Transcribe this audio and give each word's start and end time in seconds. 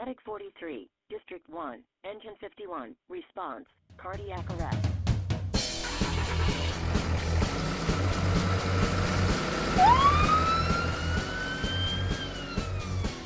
Medic 0.00 0.18
43, 0.24 0.88
District 1.10 1.46
1, 1.50 1.82
Engine 2.06 2.30
51, 2.40 2.94
response, 3.10 3.66
cardiac 3.98 4.48
arrest. 4.58 4.78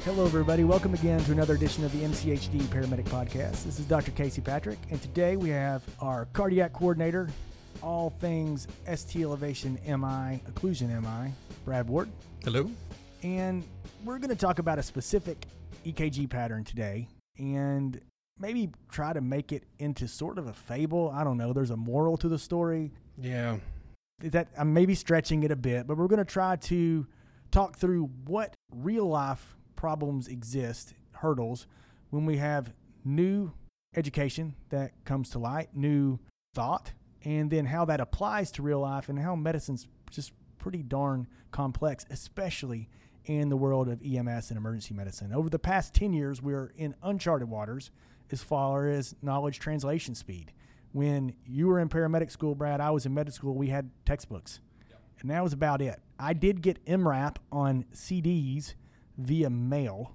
Hello, 0.02 0.26
everybody. 0.26 0.64
Welcome 0.64 0.94
again 0.94 1.20
to 1.20 1.30
another 1.30 1.54
edition 1.54 1.84
of 1.84 1.92
the 1.92 2.04
MCHD 2.08 2.62
Paramedic 2.62 3.04
Podcast. 3.04 3.62
This 3.64 3.78
is 3.78 3.84
Dr. 3.84 4.10
Casey 4.10 4.40
Patrick, 4.40 4.78
and 4.90 5.00
today 5.00 5.36
we 5.36 5.50
have 5.50 5.80
our 6.00 6.26
cardiac 6.32 6.72
coordinator, 6.72 7.28
all 7.84 8.10
things 8.10 8.66
ST 8.92 9.22
elevation 9.22 9.78
MI, 9.86 10.40
occlusion 10.50 10.88
MI, 11.00 11.32
Brad 11.64 11.86
Ward. 11.86 12.08
Hello. 12.42 12.68
And 13.22 13.62
we're 14.04 14.18
going 14.18 14.30
to 14.30 14.36
talk 14.36 14.58
about 14.58 14.80
a 14.80 14.82
specific 14.82 15.46
EKG 15.84 16.28
pattern 16.28 16.64
today 16.64 17.08
and 17.38 18.00
maybe 18.38 18.70
try 18.90 19.12
to 19.12 19.20
make 19.20 19.52
it 19.52 19.64
into 19.78 20.08
sort 20.08 20.38
of 20.38 20.46
a 20.46 20.52
fable. 20.52 21.10
I 21.14 21.24
don't 21.24 21.36
know. 21.36 21.52
There's 21.52 21.70
a 21.70 21.76
moral 21.76 22.16
to 22.18 22.28
the 22.28 22.38
story. 22.38 22.92
Yeah. 23.18 23.58
That 24.20 24.48
I'm 24.56 24.72
maybe 24.72 24.94
stretching 24.94 25.42
it 25.42 25.50
a 25.50 25.56
bit, 25.56 25.86
but 25.86 25.96
we're 25.96 26.06
going 26.06 26.18
to 26.18 26.24
try 26.24 26.56
to 26.56 27.06
talk 27.50 27.76
through 27.76 28.10
what 28.26 28.54
real 28.74 29.06
life 29.06 29.56
problems 29.76 30.28
exist, 30.28 30.94
hurdles, 31.12 31.66
when 32.10 32.26
we 32.26 32.36
have 32.38 32.72
new 33.04 33.52
education 33.96 34.54
that 34.70 34.92
comes 35.04 35.30
to 35.30 35.38
light, 35.38 35.68
new 35.74 36.18
thought, 36.54 36.92
and 37.24 37.50
then 37.50 37.66
how 37.66 37.84
that 37.84 38.00
applies 38.00 38.50
to 38.52 38.62
real 38.62 38.80
life 38.80 39.08
and 39.08 39.18
how 39.18 39.34
medicine's 39.34 39.86
just 40.10 40.32
pretty 40.58 40.82
darn 40.82 41.26
complex, 41.50 42.04
especially 42.10 42.88
in 43.26 43.48
the 43.48 43.56
world 43.56 43.88
of 43.88 44.00
EMS 44.04 44.50
and 44.50 44.58
emergency 44.58 44.94
medicine. 44.94 45.32
Over 45.32 45.48
the 45.48 45.58
past 45.58 45.94
10 45.94 46.12
years, 46.12 46.42
we're 46.42 46.72
in 46.76 46.94
uncharted 47.02 47.48
waters 47.48 47.90
as 48.30 48.42
far 48.42 48.88
as 48.88 49.14
knowledge 49.22 49.58
translation 49.58 50.14
speed. 50.14 50.52
When 50.92 51.34
you 51.46 51.66
were 51.66 51.80
in 51.80 51.88
paramedic 51.88 52.30
school, 52.30 52.54
Brad, 52.54 52.80
I 52.80 52.90
was 52.90 53.06
in 53.06 53.14
medical 53.14 53.34
school, 53.34 53.54
we 53.54 53.68
had 53.68 53.90
textbooks. 54.04 54.60
And 55.20 55.30
that 55.30 55.42
was 55.42 55.52
about 55.52 55.80
it. 55.80 56.00
I 56.18 56.34
did 56.34 56.60
get 56.60 56.84
EMRAP 56.84 57.36
on 57.50 57.86
CDs 57.94 58.74
via 59.16 59.48
mail, 59.48 60.14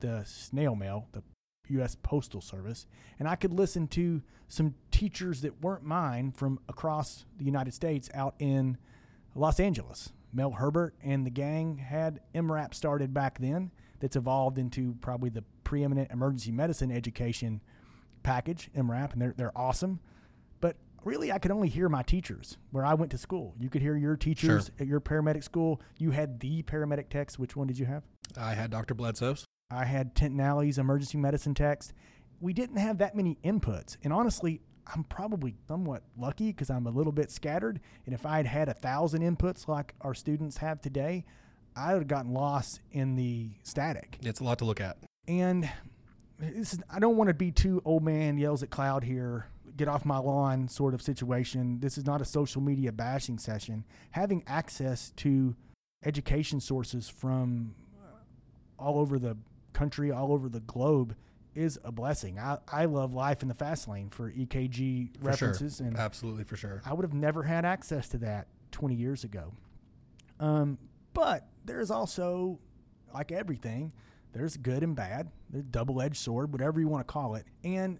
the 0.00 0.22
snail 0.24 0.76
mail, 0.76 1.08
the 1.12 1.22
U.S. 1.70 1.96
Postal 2.02 2.40
Service, 2.40 2.86
and 3.18 3.26
I 3.26 3.36
could 3.36 3.52
listen 3.52 3.88
to 3.88 4.22
some 4.48 4.74
teachers 4.90 5.40
that 5.40 5.62
weren't 5.62 5.82
mine 5.82 6.30
from 6.30 6.60
across 6.68 7.24
the 7.38 7.44
United 7.44 7.74
States 7.74 8.08
out 8.14 8.34
in 8.38 8.76
Los 9.34 9.58
Angeles. 9.58 10.12
Mel 10.34 10.50
Herbert 10.50 10.94
and 11.02 11.24
the 11.24 11.30
gang 11.30 11.78
had 11.78 12.20
EMRAP 12.34 12.74
started 12.74 13.14
back 13.14 13.38
then, 13.38 13.70
that's 14.00 14.16
evolved 14.16 14.58
into 14.58 14.94
probably 15.00 15.30
the 15.30 15.44
preeminent 15.62 16.10
emergency 16.10 16.50
medicine 16.52 16.90
education 16.90 17.62
package, 18.22 18.68
EMRAP, 18.76 19.12
and 19.12 19.22
they're, 19.22 19.34
they're 19.36 19.56
awesome. 19.56 20.00
But 20.60 20.76
really, 21.04 21.30
I 21.32 21.38
could 21.38 21.52
only 21.52 21.68
hear 21.68 21.88
my 21.88 22.02
teachers 22.02 22.58
where 22.72 22.84
I 22.84 22.94
went 22.94 23.12
to 23.12 23.18
school. 23.18 23.54
You 23.58 23.70
could 23.70 23.80
hear 23.80 23.96
your 23.96 24.16
teachers 24.16 24.66
Sure. 24.66 24.74
at 24.80 24.86
your 24.86 25.00
paramedic 25.00 25.44
school. 25.44 25.80
You 25.98 26.10
had 26.10 26.40
the 26.40 26.62
paramedic 26.64 27.08
text. 27.08 27.38
Which 27.38 27.54
one 27.56 27.66
did 27.66 27.78
you 27.78 27.86
have? 27.86 28.02
I 28.36 28.54
had 28.54 28.70
Dr. 28.70 28.94
Bledsoe's. 28.94 29.44
I 29.70 29.84
had 29.84 30.12
Alley's 30.40 30.78
emergency 30.78 31.16
medicine 31.18 31.54
text. 31.54 31.92
We 32.40 32.52
didn't 32.52 32.76
have 32.76 32.98
that 32.98 33.14
many 33.14 33.38
inputs. 33.44 33.96
And 34.02 34.12
honestly, 34.12 34.60
I'm 34.86 35.04
probably 35.04 35.54
somewhat 35.66 36.02
lucky 36.18 36.48
because 36.48 36.70
I'm 36.70 36.86
a 36.86 36.90
little 36.90 37.12
bit 37.12 37.30
scattered. 37.30 37.80
And 38.06 38.14
if 38.14 38.26
I 38.26 38.36
had 38.38 38.46
had 38.46 38.68
a 38.68 38.74
thousand 38.74 39.22
inputs 39.22 39.66
like 39.68 39.94
our 40.00 40.14
students 40.14 40.58
have 40.58 40.80
today, 40.80 41.24
I 41.76 41.92
would 41.94 42.02
have 42.02 42.08
gotten 42.08 42.32
lost 42.32 42.80
in 42.92 43.16
the 43.16 43.50
static. 43.62 44.18
It's 44.22 44.40
a 44.40 44.44
lot 44.44 44.58
to 44.58 44.64
look 44.64 44.80
at. 44.80 44.96
And 45.26 45.68
this 46.38 46.74
is, 46.74 46.80
I 46.90 46.98
don't 46.98 47.16
want 47.16 47.28
to 47.28 47.34
be 47.34 47.50
too 47.50 47.82
old 47.84 48.02
man 48.04 48.36
yells 48.38 48.62
at 48.62 48.70
cloud 48.70 49.04
here, 49.04 49.46
get 49.76 49.88
off 49.88 50.04
my 50.04 50.18
lawn 50.18 50.68
sort 50.68 50.94
of 50.94 51.02
situation. 51.02 51.80
This 51.80 51.98
is 51.98 52.04
not 52.04 52.20
a 52.20 52.24
social 52.24 52.60
media 52.60 52.92
bashing 52.92 53.38
session. 53.38 53.84
Having 54.10 54.44
access 54.46 55.10
to 55.16 55.56
education 56.04 56.60
sources 56.60 57.08
from 57.08 57.74
all 58.78 58.98
over 58.98 59.18
the 59.18 59.36
country, 59.72 60.10
all 60.10 60.32
over 60.32 60.48
the 60.48 60.60
globe 60.60 61.16
is 61.54 61.78
a 61.84 61.92
blessing. 61.92 62.38
I, 62.38 62.58
I 62.70 62.84
love 62.86 63.14
life 63.14 63.42
in 63.42 63.48
the 63.48 63.54
fast 63.54 63.88
lane 63.88 64.08
for 64.10 64.30
EKG 64.30 65.18
For 65.20 65.26
references 65.26 65.76
sure. 65.78 65.86
and 65.86 65.96
Absolutely 65.96 66.44
for 66.44 66.56
sure. 66.56 66.82
I 66.84 66.92
would 66.92 67.04
have 67.04 67.14
never 67.14 67.42
had 67.42 67.64
access 67.64 68.08
to 68.10 68.18
that 68.18 68.48
20 68.72 68.94
years 68.94 69.24
ago. 69.24 69.52
Um, 70.40 70.78
but 71.12 71.46
there's 71.64 71.90
also, 71.90 72.58
like 73.12 73.30
everything, 73.32 73.92
there's 74.32 74.56
good 74.56 74.82
and 74.82 74.96
bad. 74.96 75.30
There's 75.50 75.64
double 75.64 76.02
edged 76.02 76.16
sword, 76.16 76.52
whatever 76.52 76.80
you 76.80 76.88
want 76.88 77.06
to 77.06 77.12
call 77.12 77.36
it. 77.36 77.46
And 77.62 77.98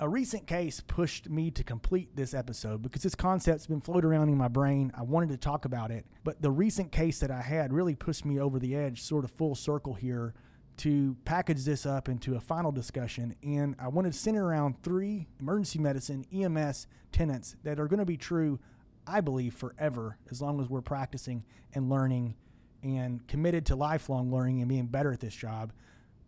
a 0.00 0.08
recent 0.08 0.46
case 0.46 0.80
pushed 0.80 1.28
me 1.28 1.50
to 1.52 1.62
complete 1.62 2.16
this 2.16 2.34
episode 2.34 2.82
because 2.82 3.02
this 3.02 3.14
concept's 3.14 3.66
been 3.66 3.80
floating 3.80 4.10
around 4.10 4.28
in 4.28 4.36
my 4.36 4.48
brain. 4.48 4.90
I 4.96 5.02
wanted 5.02 5.28
to 5.28 5.36
talk 5.36 5.66
about 5.66 5.90
it, 5.90 6.04
but 6.24 6.42
the 6.42 6.50
recent 6.50 6.90
case 6.90 7.20
that 7.20 7.30
I 7.30 7.42
had 7.42 7.72
really 7.72 7.94
pushed 7.94 8.24
me 8.24 8.40
over 8.40 8.58
the 8.58 8.74
edge, 8.74 9.02
sort 9.02 9.24
of 9.24 9.30
full 9.30 9.54
circle 9.54 9.94
here, 9.94 10.34
to 10.78 11.16
package 11.24 11.64
this 11.64 11.86
up 11.86 12.08
into 12.08 12.34
a 12.34 12.40
final 12.40 12.72
discussion. 12.72 13.34
And 13.42 13.76
I 13.78 13.88
wanted 13.88 14.12
to 14.12 14.18
center 14.18 14.44
around 14.44 14.82
three 14.82 15.28
emergency 15.40 15.78
medicine 15.78 16.24
EMS 16.32 16.86
tenets 17.12 17.56
that 17.62 17.78
are 17.78 17.86
going 17.86 18.00
to 18.00 18.04
be 18.04 18.16
true, 18.16 18.58
I 19.06 19.20
believe, 19.20 19.54
forever 19.54 20.18
as 20.30 20.42
long 20.42 20.60
as 20.60 20.68
we're 20.68 20.80
practicing 20.80 21.44
and 21.74 21.88
learning 21.88 22.34
and 22.82 23.26
committed 23.28 23.66
to 23.66 23.76
lifelong 23.76 24.32
learning 24.32 24.60
and 24.60 24.68
being 24.68 24.86
better 24.86 25.12
at 25.12 25.20
this 25.20 25.34
job. 25.34 25.72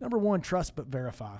Number 0.00 0.18
one, 0.18 0.40
trust 0.40 0.76
but 0.76 0.86
verify. 0.86 1.36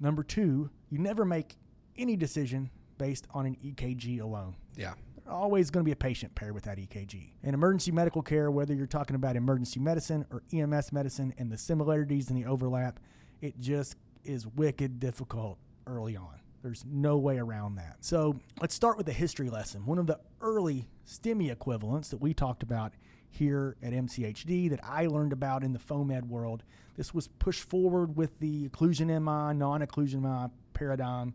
Number 0.00 0.22
two, 0.22 0.70
you 0.90 0.98
never 0.98 1.24
make 1.24 1.56
any 1.96 2.16
decision 2.16 2.70
based 2.98 3.26
on 3.32 3.46
an 3.46 3.56
EKG 3.64 4.20
alone 4.20 4.54
Yeah. 4.76 4.94
Always 5.28 5.70
going 5.70 5.84
to 5.84 5.88
be 5.88 5.92
a 5.92 5.96
patient 5.96 6.34
paired 6.34 6.52
with 6.52 6.64
that 6.64 6.78
EKG. 6.78 7.32
In 7.42 7.54
emergency 7.54 7.90
medical 7.90 8.22
care, 8.22 8.50
whether 8.50 8.74
you're 8.74 8.86
talking 8.86 9.16
about 9.16 9.36
emergency 9.36 9.80
medicine 9.80 10.26
or 10.30 10.42
EMS 10.52 10.92
medicine 10.92 11.34
and 11.38 11.50
the 11.50 11.58
similarities 11.58 12.28
and 12.30 12.38
the 12.38 12.48
overlap, 12.48 13.00
it 13.40 13.58
just 13.60 13.96
is 14.24 14.46
wicked 14.46 15.00
difficult 15.00 15.58
early 15.86 16.16
on. 16.16 16.40
There's 16.62 16.84
no 16.86 17.18
way 17.18 17.38
around 17.38 17.74
that. 17.76 17.96
So 18.00 18.38
let's 18.60 18.74
start 18.74 18.96
with 18.96 19.06
the 19.06 19.12
history 19.12 19.50
lesson. 19.50 19.84
One 19.84 19.98
of 19.98 20.06
the 20.06 20.20
early 20.40 20.88
STEMI 21.06 21.50
equivalents 21.50 22.08
that 22.10 22.20
we 22.20 22.32
talked 22.34 22.62
about 22.62 22.92
here 23.28 23.76
at 23.82 23.92
MCHD 23.92 24.70
that 24.70 24.80
I 24.84 25.06
learned 25.06 25.32
about 25.32 25.64
in 25.64 25.72
the 25.72 25.78
FOAMED 25.78 26.28
world. 26.28 26.62
This 26.96 27.12
was 27.12 27.26
pushed 27.26 27.62
forward 27.62 28.16
with 28.16 28.38
the 28.38 28.68
occlusion 28.68 29.06
MI, 29.08 29.58
non 29.58 29.80
occlusion 29.80 30.20
MI 30.20 30.52
paradigm. 30.74 31.34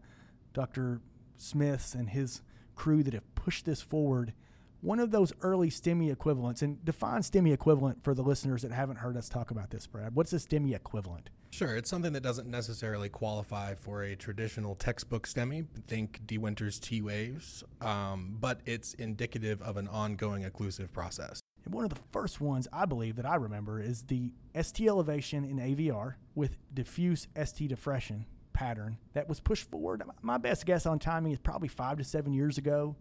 Dr. 0.54 1.02
Smiths 1.36 1.94
and 1.94 2.10
his 2.10 2.42
crew 2.76 3.04
that 3.04 3.14
have 3.14 3.36
pushed 3.48 3.64
this 3.64 3.82
forward. 3.82 4.34
One 4.82 5.00
of 5.00 5.12
those 5.12 5.32
early 5.42 5.70
STEMI 5.70 6.12
equivalents, 6.12 6.62
and 6.62 6.84
define 6.84 7.22
STEMI 7.22 7.54
equivalent 7.54 8.04
for 8.04 8.14
the 8.14 8.22
listeners 8.22 8.62
that 8.64 8.74
haven't 8.74 8.98
heard 8.98 9.16
us 9.16 9.30
talk 9.30 9.52
about 9.52 9.70
this, 9.70 9.88
Brad. 9.88 10.14
What's 10.16 10.34
a 10.34 10.36
STEMI 10.36 10.76
equivalent? 10.76 11.30
Sure. 11.52 11.78
It's 11.78 11.90
something 11.90 12.12
that 12.12 12.24
doesn't 12.24 12.50
necessarily 12.50 13.08
qualify 13.08 13.76
for 13.76 14.04
a 14.04 14.18
traditional 14.18 14.76
textbook 14.76 15.26
STEMI. 15.26 15.66
Think 15.88 16.20
de 16.28 16.38
Winters 16.38 16.78
T 16.78 17.02
waves, 17.02 17.64
um, 17.80 18.36
but 18.38 18.60
it's 18.66 18.94
indicative 18.96 19.62
of 19.62 19.78
an 19.78 19.88
ongoing 19.88 20.44
occlusive 20.44 20.92
process. 20.92 21.40
And 21.64 21.74
one 21.74 21.86
of 21.86 21.90
the 21.90 22.02
first 22.12 22.42
ones 22.42 22.68
I 22.74 22.84
believe 22.84 23.16
that 23.16 23.26
I 23.26 23.36
remember 23.36 23.80
is 23.80 24.02
the 24.04 24.34
ST 24.62 24.90
elevation 24.90 25.46
in 25.46 25.56
AVR 25.56 26.16
with 26.36 26.58
diffuse 26.74 27.30
ST 27.42 27.70
depression 27.70 28.26
pattern 28.52 28.98
that 29.14 29.30
was 29.30 29.40
pushed 29.40 29.70
forward. 29.70 30.04
My 30.22 30.38
best 30.38 30.66
guess 30.66 30.86
on 30.86 31.00
timing 31.00 31.32
is 31.32 31.40
probably 31.40 31.70
five 31.70 32.00
to 32.00 32.04
seven 32.04 32.34
years 32.34 32.58
ago. 32.58 32.98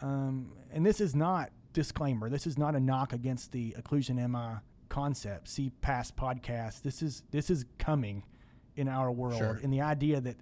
Um, 0.00 0.52
and 0.72 0.84
this 0.84 1.00
is 1.00 1.14
not 1.14 1.50
disclaimer. 1.72 2.28
This 2.28 2.46
is 2.46 2.58
not 2.58 2.74
a 2.74 2.80
knock 2.80 3.12
against 3.12 3.52
the 3.52 3.74
occlusion 3.78 4.16
MI 4.28 4.60
concept. 4.88 5.48
See 5.48 5.70
past 5.80 6.16
podcasts. 6.16 6.82
This 6.82 7.02
is 7.02 7.22
this 7.30 7.50
is 7.50 7.64
coming 7.78 8.24
in 8.76 8.88
our 8.88 9.10
world. 9.10 9.38
Sure. 9.38 9.60
And 9.62 9.72
the 9.72 9.80
idea 9.80 10.20
that 10.20 10.36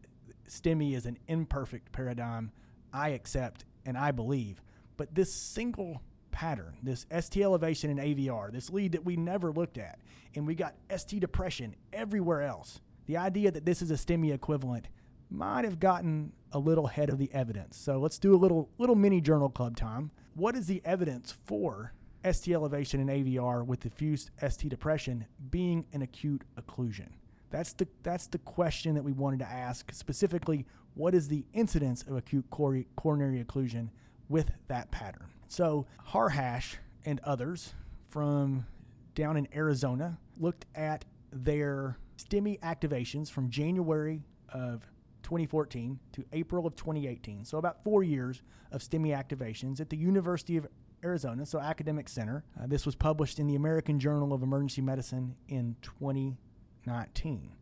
STEMI 0.48 0.96
is 0.96 1.06
an 1.06 1.18
imperfect 1.28 1.92
paradigm, 1.92 2.50
I 2.92 3.10
accept 3.10 3.64
and 3.86 3.96
I 3.96 4.10
believe. 4.10 4.62
But 4.96 5.14
this 5.14 5.32
single 5.32 6.02
pattern, 6.30 6.76
this 6.82 7.06
ST 7.18 7.42
elevation 7.42 7.90
in 7.90 7.98
AVR, 7.98 8.52
this 8.52 8.70
lead 8.70 8.92
that 8.92 9.04
we 9.04 9.16
never 9.16 9.52
looked 9.52 9.78
at, 9.78 9.98
and 10.34 10.46
we 10.46 10.54
got 10.54 10.74
ST 10.94 11.20
depression 11.20 11.74
everywhere 11.92 12.42
else. 12.42 12.80
The 13.06 13.16
idea 13.16 13.50
that 13.50 13.64
this 13.64 13.82
is 13.82 13.90
a 13.90 13.94
STEMI 13.94 14.32
equivalent 14.32 14.86
might 15.30 15.64
have 15.64 15.78
gotten 15.78 16.32
a 16.52 16.58
little 16.58 16.88
ahead 16.88 17.10
of 17.10 17.18
the 17.18 17.30
evidence. 17.32 17.76
So 17.76 17.98
let's 17.98 18.18
do 18.18 18.34
a 18.34 18.36
little 18.38 18.68
little 18.78 18.96
mini 18.96 19.20
journal 19.20 19.48
club 19.48 19.76
time. 19.76 20.10
What 20.34 20.56
is 20.56 20.66
the 20.66 20.82
evidence 20.84 21.34
for 21.44 21.92
ST 22.28 22.54
elevation 22.54 23.00
and 23.00 23.10
AVR 23.10 23.64
with 23.64 23.80
diffuse 23.80 24.30
ST 24.46 24.68
depression 24.68 25.26
being 25.50 25.86
an 25.92 26.02
acute 26.02 26.42
occlusion? 26.60 27.08
That's 27.50 27.72
the 27.72 27.86
that's 28.02 28.26
the 28.26 28.38
question 28.38 28.94
that 28.94 29.04
we 29.04 29.12
wanted 29.12 29.40
to 29.40 29.50
ask 29.50 29.92
specifically. 29.92 30.66
What 30.94 31.14
is 31.14 31.28
the 31.28 31.44
incidence 31.52 32.02
of 32.02 32.16
acute 32.16 32.44
coronary 32.50 33.44
occlusion 33.44 33.90
with 34.28 34.50
that 34.68 34.90
pattern? 34.90 35.26
So 35.48 35.86
Harhash 36.08 36.76
and 37.04 37.20
others 37.20 37.74
from 38.08 38.66
down 39.14 39.36
in 39.36 39.48
Arizona 39.54 40.18
looked 40.38 40.66
at 40.74 41.04
their 41.32 41.96
STEMI 42.16 42.60
activations 42.60 43.30
from 43.30 43.50
January 43.50 44.22
of 44.52 44.82
2014 45.30 46.00
to 46.10 46.24
April 46.32 46.66
of 46.66 46.74
2018. 46.74 47.44
So 47.44 47.58
about 47.58 47.84
four 47.84 48.02
years 48.02 48.42
of 48.72 48.82
STEMI 48.82 49.16
activations 49.16 49.80
at 49.80 49.88
the 49.88 49.96
University 49.96 50.56
of 50.56 50.66
Arizona, 51.04 51.46
so 51.46 51.60
academic 51.60 52.08
center. 52.08 52.42
Uh, 52.60 52.66
this 52.66 52.84
was 52.84 52.96
published 52.96 53.38
in 53.38 53.46
the 53.46 53.54
American 53.54 54.00
Journal 54.00 54.32
of 54.32 54.42
Emergency 54.42 54.82
Medicine 54.82 55.36
in 55.46 55.76
2019. 55.82 57.52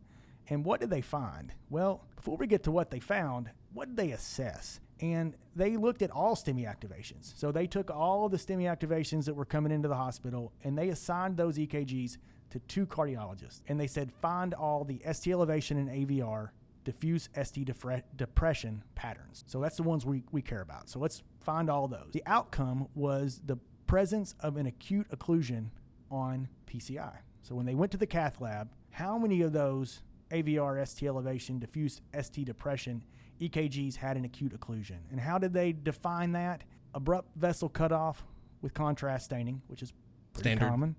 And 0.49 0.65
what 0.65 0.81
did 0.81 0.89
they 0.89 1.01
find? 1.01 1.53
Well, 1.69 2.07
before 2.15 2.37
we 2.37 2.47
get 2.47 2.63
to 2.63 2.71
what 2.71 2.89
they 2.89 2.99
found, 2.99 3.51
what 3.71 3.89
did 3.89 3.97
they 3.97 4.13
assess? 4.13 4.79
And 4.99 5.35
they 5.55 5.77
looked 5.77 6.01
at 6.01 6.09
all 6.09 6.35
STEMI 6.35 6.65
activations. 6.65 7.37
So 7.37 7.51
they 7.51 7.67
took 7.67 7.91
all 7.91 8.29
the 8.29 8.37
STEMI 8.37 8.63
activations 8.63 9.25
that 9.25 9.35
were 9.35 9.45
coming 9.45 9.71
into 9.71 9.87
the 9.87 9.95
hospital 9.95 10.53
and 10.63 10.75
they 10.75 10.89
assigned 10.89 11.37
those 11.37 11.59
EKGs 11.59 12.17
to 12.49 12.59
two 12.61 12.87
cardiologists. 12.87 13.61
And 13.67 13.79
they 13.79 13.85
said, 13.85 14.11
find 14.23 14.55
all 14.55 14.83
the 14.83 15.03
ST 15.13 15.31
elevation 15.31 15.77
and 15.77 15.87
AVR 15.87 16.49
diffuse 16.83 17.29
ST 17.41 17.67
defre- 17.67 18.03
depression 18.15 18.83
patterns. 18.95 19.43
So 19.47 19.59
that's 19.59 19.77
the 19.77 19.83
ones 19.83 20.05
we, 20.05 20.23
we 20.31 20.41
care 20.41 20.61
about. 20.61 20.89
So 20.89 20.99
let's 20.99 21.23
find 21.41 21.69
all 21.69 21.87
those. 21.87 22.09
The 22.11 22.23
outcome 22.25 22.87
was 22.95 23.41
the 23.45 23.57
presence 23.87 24.35
of 24.39 24.57
an 24.57 24.65
acute 24.65 25.09
occlusion 25.09 25.69
on 26.11 26.47
PCI. 26.67 27.17
So 27.41 27.55
when 27.55 27.65
they 27.65 27.75
went 27.75 27.91
to 27.91 27.97
the 27.97 28.07
cath 28.07 28.41
lab, 28.41 28.69
how 28.91 29.17
many 29.17 29.41
of 29.41 29.53
those 29.53 30.01
AVR, 30.31 30.85
ST 30.87 31.07
elevation, 31.07 31.59
diffuse 31.59 32.01
ST 32.19 32.45
depression 32.45 33.03
EKGs 33.39 33.95
had 33.95 34.17
an 34.17 34.25
acute 34.25 34.57
occlusion? 34.59 34.97
And 35.11 35.19
how 35.19 35.37
did 35.37 35.53
they 35.53 35.71
define 35.73 36.31
that? 36.33 36.63
Abrupt 36.93 37.29
vessel 37.35 37.69
cutoff 37.69 38.23
with 38.61 38.73
contrast 38.73 39.25
staining, 39.25 39.61
which 39.67 39.81
is 39.81 39.93
pretty 40.33 40.49
Standard. 40.49 40.69
common, 40.69 40.95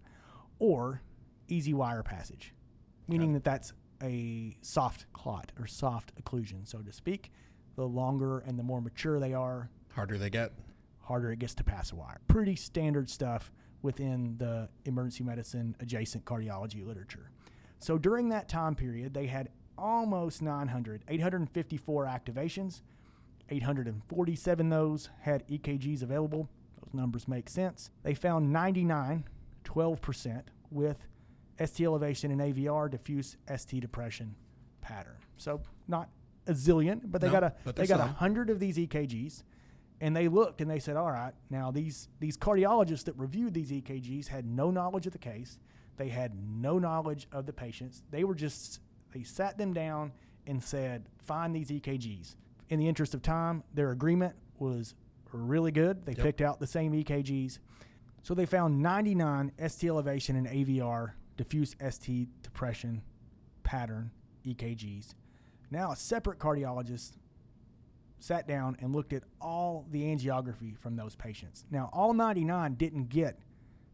or 0.59 1.03
easy 1.49 1.75
wire 1.75 2.03
passage, 2.03 2.55
meaning 3.09 3.32
that 3.32 3.44
that's 3.44 3.73
a 4.02 4.56
soft 4.62 5.06
clot 5.12 5.52
or 5.58 5.67
soft 5.67 6.12
occlusion, 6.23 6.67
so 6.67 6.79
to 6.79 6.93
speak. 6.93 7.31
The 7.76 7.87
longer 7.87 8.41
and 8.41 8.58
the 8.58 8.62
more 8.62 8.81
mature 8.81 9.19
they 9.20 9.32
are, 9.32 9.70
Harder 9.93 10.19
they 10.19 10.31
get. 10.31 10.52
harder 11.00 11.32
it 11.32 11.38
gets 11.38 11.55
to 11.56 11.64
pass 11.64 11.93
a 11.93 11.97
wire. 11.97 12.20
Pretty 12.29 12.56
standard 12.56 13.08
stuff 13.08 13.50
within 13.82 14.37
the 14.38 14.69
emergency 14.85 15.25
medicine 15.25 15.75
adjacent 15.81 16.25
cardiology 16.25 16.87
literature. 16.87 17.31
So 17.79 17.97
during 17.97 18.29
that 18.29 18.49
time 18.49 18.75
period, 18.75 19.14
they 19.14 19.26
had 19.26 19.49
almost 19.79 20.43
900, 20.43 21.05
854 21.08 22.05
activations. 22.06 22.82
847 23.49 24.69
those 24.69 25.08
had 25.20 25.46
EKGs 25.49 26.03
available. 26.03 26.49
Those 26.82 26.94
numbers 26.94 27.26
make 27.26 27.49
sense. 27.49 27.91
They 28.03 28.14
found 28.14 28.53
99, 28.53 29.25
12% 29.64 30.43
with 30.70 31.06
ST 31.64 31.84
elevation 31.84 32.30
and 32.30 32.40
AVR 32.40 32.90
diffuse 32.90 33.36
ST 33.56 33.80
depression 33.80 34.34
pattern. 34.80 35.16
So 35.36 35.60
not 35.88 36.08
a 36.46 36.52
zillion, 36.52 37.00
but 37.04 37.20
they 37.20 37.26
No, 37.28 37.32
got 37.34 37.44
a 37.44 37.54
they 37.72 37.86
got 37.86 38.00
a 38.00 38.04
hundred 38.06 38.50
of 38.50 38.58
these 38.58 38.76
EKGs, 38.78 39.42
and 40.00 40.16
they 40.16 40.28
looked 40.28 40.60
and 40.60 40.70
they 40.70 40.78
said, 40.78 40.96
all 40.96 41.10
right, 41.10 41.34
now 41.50 41.70
these 41.70 42.08
these 42.18 42.36
cardiologists 42.36 43.04
that 43.04 43.16
reviewed 43.16 43.54
these 43.54 43.70
EKGs 43.70 44.28
had 44.28 44.46
no 44.46 44.70
knowledge 44.70 45.06
of 45.06 45.12
the 45.12 45.18
case. 45.18 45.58
They 45.96 46.08
had 46.08 46.32
no 46.34 46.78
knowledge 46.78 47.28
of 47.30 47.44
the 47.46 47.52
patients. 47.52 48.02
They 48.10 48.24
were 48.24 48.34
just 48.34 48.80
they 49.12 49.22
sat 49.22 49.58
them 49.58 49.72
down 49.74 50.12
and 50.46 50.62
said, 50.62 51.04
find 51.18 51.54
these 51.54 51.68
EKGs. 51.70 52.36
In 52.70 52.78
the 52.78 52.88
interest 52.88 53.12
of 53.14 53.22
time, 53.22 53.62
their 53.74 53.90
agreement 53.90 54.34
was 54.58 54.94
really 55.32 55.70
good. 55.72 56.06
They 56.06 56.12
Yep. 56.12 56.22
picked 56.24 56.40
out 56.40 56.58
the 56.60 56.66
same 56.66 56.92
EKGs. 56.94 57.58
So 58.22 58.34
they 58.34 58.46
found 58.46 58.80
99 58.80 59.52
ST 59.58 59.88
elevation 59.88 60.36
and 60.36 60.46
AVR 60.46 61.12
diffuse 61.37 61.75
ST 61.91 62.29
depression 62.43 63.03
pattern 63.62 64.11
EKGs. 64.44 65.15
Now, 65.71 65.93
a 65.93 65.97
separate 65.97 66.38
cardiologist 66.38 67.12
sat 68.19 68.47
down 68.47 68.77
and 68.81 68.94
looked 68.94 69.12
at 69.12 69.23
all 69.41 69.87
the 69.91 70.03
angiography 70.03 70.77
from 70.77 70.97
those 70.97 71.15
patients. 71.15 71.65
Now, 71.71 71.91
all 71.93 72.12
99 72.12 72.75
didn't 72.75 73.09
get 73.09 73.38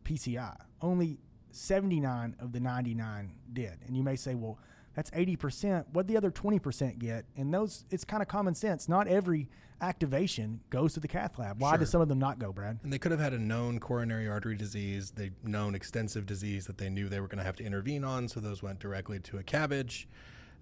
PCI. 0.05 0.57
Only 0.81 1.19
79 1.51 2.37
of 2.41 2.53
the 2.53 2.61
99 2.61 3.33
did. 3.53 3.79
And 3.87 3.97
you 3.97 4.03
may 4.03 4.17
say, 4.17 4.35
well, 4.35 4.59
that's 4.97 5.11
80%. 5.11 5.85
What 5.93 6.09
the 6.09 6.17
other 6.17 6.31
20% 6.31 6.99
get? 6.99 7.27
And 7.37 7.53
those, 7.53 7.85
it's 7.91 8.05
kind 8.05 8.23
of 8.23 8.29
common 8.29 8.55
sense. 8.55 8.89
Not 8.89 9.07
every 9.07 9.49
activation 9.83 10.61
goes 10.71 10.95
to 10.95 11.01
the 11.01 11.07
cath 11.07 11.39
lab. 11.39 11.61
Why 11.61 11.77
do 11.77 11.81
Sure. 11.81 11.87
some 11.87 12.01
of 12.01 12.09
them 12.09 12.19
not 12.19 12.39
go, 12.39 12.51
Brad? 12.51 12.79
And 12.83 12.91
they 12.91 12.99
could 12.99 13.11
have 13.13 13.21
had 13.21 13.35
a 13.35 13.39
known 13.39 13.79
coronary 13.79 14.27
artery 14.27 14.57
disease, 14.57 15.11
they 15.11 15.33
known 15.45 15.75
extensive 15.75 16.25
disease 16.25 16.67
that 16.67 16.79
they 16.79 16.89
knew 16.89 17.11
they 17.11 17.21
were 17.21 17.29
going 17.29 17.39
to 17.39 17.45
have 17.45 17.57
to 17.57 17.65
intervene 17.65 18.03
on, 18.03 18.27
so 18.29 18.41
those 18.41 18.63
went 18.63 18.79
directly 18.81 19.21
to 19.21 19.37
a 19.37 19.43
cabbage. 19.43 20.09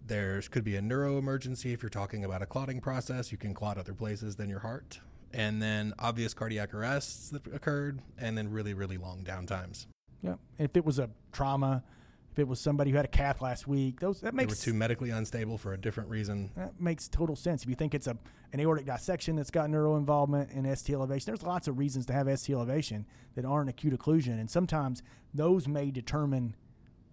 There 0.04 0.42
could 0.42 0.64
be 0.64 0.75
a 0.75 0.82
neuro 0.82 1.16
emergency 1.16 1.72
if 1.72 1.80
you're 1.80 1.88
talking 1.90 2.25
about 2.25 2.42
a 2.42 2.46
clotting 2.46 2.80
process. 2.80 3.30
You 3.30 3.38
can 3.38 3.54
clot 3.54 3.78
other 3.78 3.94
places 3.94 4.34
than 4.34 4.50
your 4.50 4.58
heart. 4.58 4.98
And 5.32 5.62
then 5.62 5.94
obvious 6.00 6.34
cardiac 6.34 6.75
arrests 6.75 7.30
that 7.30 7.46
occurred, 7.46 8.02
and 8.19 8.37
then 8.37 8.50
really, 8.50 8.75
really 8.75 8.98
long 8.98 9.22
downtimes. 9.22 9.87
Yeah. 10.22 10.34
If 10.58 10.76
it 10.76 10.84
was 10.84 10.98
a 10.98 11.08
trauma, 11.32 11.84
if 12.34 12.40
it 12.40 12.48
was 12.48 12.58
somebody 12.58 12.90
who 12.90 12.96
had 12.96 13.04
a 13.04 13.08
cath 13.08 13.40
last 13.40 13.69
week, 13.69 14.00
those 14.00 14.20
that 14.22 14.34
They 14.36 14.44
were 14.44 14.56
too 14.56 14.75
medically 14.75 15.10
unstable 15.10 15.56
for 15.56 15.72
a 15.72 15.78
different 15.78 16.10
reason. 16.10 16.50
that 16.56 16.81
makes 16.81 17.06
total 17.06 17.36
sense. 17.36 17.62
If 17.62 17.69
you 17.69 17.76
think 17.76 17.94
it's 17.94 18.08
a 18.08 18.19
an 18.52 18.58
aortic 18.60 18.86
dissection 18.86 19.36
that's 19.36 19.50
got 19.52 19.70
neuro 19.70 19.96
involvement 19.96 20.50
and 20.50 20.66
ST 20.78 20.92
elevation, 20.94 21.26
there's 21.26 21.44
lots 21.44 21.69
of 21.69 21.78
reasons 21.78 22.06
to 22.06 22.12
have 22.12 22.26
ST 22.38 22.52
elevation 22.54 23.06
that 23.36 23.44
aren't 23.44 23.70
acute 23.70 23.96
occlusion, 23.96 24.40
and 24.40 24.50
sometimes 24.50 25.00
those 25.32 25.69
may 25.69 25.92
determine 25.92 26.56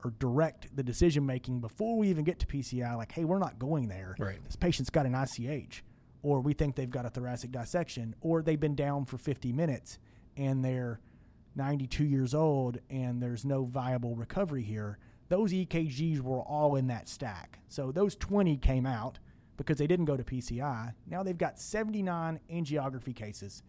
or 0.04 0.12
direct 0.18 0.76
the 0.76 0.82
decision 0.82 1.24
making 1.24 1.60
before 1.62 1.98
we 2.00 2.10
even 2.10 2.24
get 2.24 2.40
to 2.40 2.48
PCI. 2.48 2.98
Like, 2.98 3.12
hey, 3.12 3.24
we're 3.24 3.38
not 3.38 3.60
going 3.60 3.88
there. 3.90 4.16
Right. 4.18 4.44
This 4.44 4.56
patient's 4.56 4.90
got 4.90 5.06
an 5.06 5.14
ICH, 5.14 5.84
or 6.24 6.42
we 6.42 6.54
think 6.54 6.76
they've 6.76 6.90
got 6.90 7.06
a 7.06 7.10
thoracic 7.12 7.52
dissection, 7.52 8.16
or 8.22 8.42
they've 8.42 8.60
been 8.60 8.76
down 8.76 9.06
for 9.06 9.20
50 9.20 9.54
minutes 9.54 10.00
and 10.36 10.66
they're 10.66 11.00
92 11.56 12.06
years 12.06 12.34
old 12.34 12.80
and 12.90 13.22
there's 13.22 13.46
no 13.46 13.66
viable 13.66 14.16
recovery 14.16 14.64
here. 14.64 14.98
Those 15.32 15.54
EKGs 15.54 16.20
were 16.20 16.42
all 16.42 16.76
in 16.76 16.88
that 16.88 17.08
stack. 17.08 17.60
So 17.70 17.94
those 17.94 18.18
20 18.18 18.58
came 18.58 18.86
out 18.86 19.18
because 19.56 19.78
they 19.78 19.88
didn't 19.88 20.04
go 20.04 20.18
to 20.18 20.26
PCI. 20.26 20.94
Now 21.08 21.24
they've 21.24 21.38
got 21.38 21.58
79 21.58 22.42
angiography 22.52 23.16
cases 23.16 23.64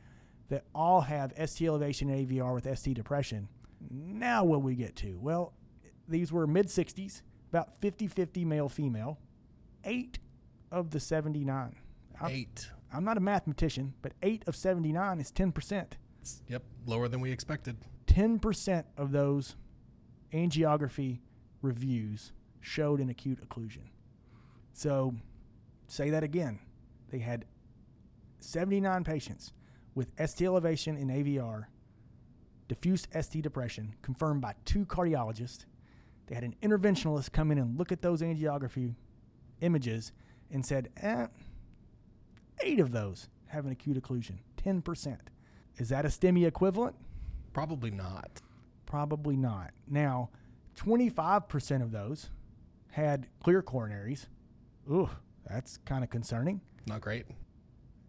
that 0.48 0.64
all 0.74 1.02
have 1.02 1.32
ST 1.46 1.68
elevation 1.68 2.10
and 2.10 2.28
AVR 2.28 2.52
with 2.52 2.66
ST 2.76 2.96
depression. 2.96 3.46
Now 3.92 4.42
what 4.42 4.62
we 4.62 4.74
get 4.74 4.96
to? 4.96 5.16
Well, 5.20 5.52
these 6.08 6.32
were 6.32 6.48
mid 6.48 6.66
60s, 6.66 7.22
about 7.52 7.80
50-50 7.80 8.44
male 8.44 8.68
female. 8.68 9.20
8 9.84 10.18
of 10.72 10.90
the 10.90 10.98
79. 10.98 11.76
I'm, 12.20 12.28
Eight. 12.28 12.70
I'm 12.92 13.04
not 13.04 13.18
a 13.18 13.20
mathematician, 13.20 13.94
but 14.02 14.14
8 14.20 14.42
of 14.48 14.56
79 14.56 15.20
is 15.20 15.30
10%. 15.30 15.52
It's- 15.72 16.42
yep, 16.48 16.64
lower 16.86 17.06
than 17.06 17.20
we 17.20 17.30
expected. 17.30 17.76
10% 18.08 18.84
of 18.96 19.12
those 19.12 19.54
angiography 20.32 21.20
reviews 21.62 22.32
showed 22.60 23.00
an 23.00 23.08
acute 23.08 23.40
occlusion. 23.46 23.88
So, 24.72 25.14
say 25.86 26.10
that 26.10 26.22
again. 26.22 26.58
They 27.10 27.18
had 27.18 27.44
79 28.40 29.04
patients 29.04 29.52
with 29.94 30.08
ST 30.18 30.46
elevation 30.46 30.96
in 30.96 31.08
AVR, 31.08 31.66
diffuse 32.68 33.06
ST 33.20 33.42
depression, 33.42 33.94
confirmed 34.02 34.40
by 34.40 34.54
two 34.64 34.86
cardiologists. 34.86 35.66
They 36.26 36.34
had 36.34 36.44
an 36.44 36.56
interventionalist 36.62 37.32
come 37.32 37.50
in 37.50 37.58
and 37.58 37.78
look 37.78 37.92
at 37.92 38.02
those 38.02 38.22
angiography 38.22 38.94
images 39.60 40.12
and 40.50 40.64
said, 40.64 40.88
eh, 40.96 41.26
eight 42.62 42.80
of 42.80 42.92
those 42.92 43.28
have 43.46 43.66
an 43.66 43.72
acute 43.72 44.02
occlusion, 44.02 44.38
10%. 44.56 45.18
Is 45.76 45.88
that 45.90 46.04
a 46.04 46.08
STEMI 46.08 46.46
equivalent? 46.46 46.96
Probably 47.52 47.90
not. 47.90 48.40
Probably 48.86 49.36
not. 49.36 49.72
Now, 49.88 50.30
25% 50.76 51.82
of 51.82 51.92
those 51.92 52.30
had 52.92 53.26
clear 53.42 53.62
coronaries. 53.62 54.26
Ooh, 54.90 55.10
that's 55.48 55.78
kind 55.78 56.04
of 56.04 56.10
concerning. 56.10 56.60
Not 56.86 57.00
great. 57.00 57.26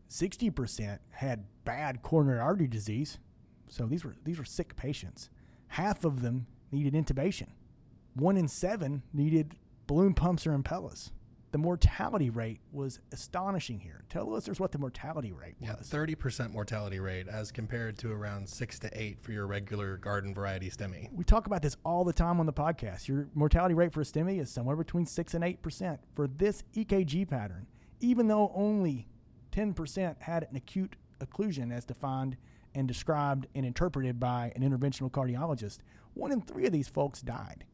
60% 0.09 0.99
had 1.11 1.45
bad 1.65 2.01
coronary 2.01 2.39
artery 2.39 2.67
disease. 2.67 3.19
So 3.67 3.85
these 3.85 4.03
were 4.03 4.15
these 4.23 4.37
were 4.37 4.45
sick 4.45 4.75
patients. 4.75 5.29
Half 5.67 6.03
of 6.03 6.21
them 6.21 6.45
needed 6.71 6.93
intubation. 6.93 7.47
One 8.13 8.37
in 8.37 8.47
seven 8.47 9.01
needed 9.11 9.55
balloon 9.87 10.13
pumps 10.13 10.45
or 10.45 10.53
impellas. 10.57 11.11
The 11.53 11.59
mortality 11.59 12.31
rate 12.31 12.61
was 12.71 12.99
astonishing 13.11 13.79
here. 13.79 14.05
Tell 14.09 14.25
the 14.25 14.31
listeners 14.31 14.59
what 14.59 14.71
the 14.71 14.79
mortality 14.79 15.31
rate 15.31 15.53
was. 15.59 15.69
Yeah, 15.69 15.75
thirty 15.75 16.15
percent 16.15 16.51
mortality 16.51 16.99
rate 16.99 17.27
as 17.27 17.51
compared 17.51 17.95
to 17.99 18.11
around 18.11 18.49
six 18.49 18.79
to 18.79 18.89
eight 18.99 19.19
for 19.21 19.33
your 19.33 19.45
regular 19.45 19.97
garden 19.97 20.33
variety 20.33 20.71
STEMI. 20.71 21.13
We 21.13 21.23
talk 21.23 21.45
about 21.45 21.61
this 21.61 21.77
all 21.85 22.03
the 22.05 22.11
time 22.11 22.39
on 22.39 22.47
the 22.47 22.53
podcast. 22.53 23.07
Your 23.07 23.27
mortality 23.35 23.75
rate 23.75 23.93
for 23.93 24.01
a 24.01 24.03
STEMI 24.03 24.41
is 24.41 24.49
somewhere 24.49 24.75
between 24.75 25.05
6 25.05 25.33
and 25.35 25.43
8% 25.43 25.99
for 26.15 26.25
this 26.27 26.63
EKG 26.75 27.29
pattern, 27.29 27.67
even 27.99 28.27
though 28.27 28.51
only 28.55 29.07
10% 29.51 30.21
had 30.21 30.47
an 30.49 30.55
acute 30.55 30.95
occlusion 31.19 31.71
as 31.71 31.85
defined 31.85 32.35
and 32.73 32.87
described 32.87 33.45
and 33.53 33.63
interpreted 33.63 34.19
by 34.19 34.51
an 34.55 34.63
interventional 34.63 35.11
cardiologist. 35.11 35.81
One 36.15 36.31
in 36.31 36.41
three 36.41 36.65
of 36.65 36.71
these 36.71 36.87
folks 36.87 37.21
died. 37.21 37.65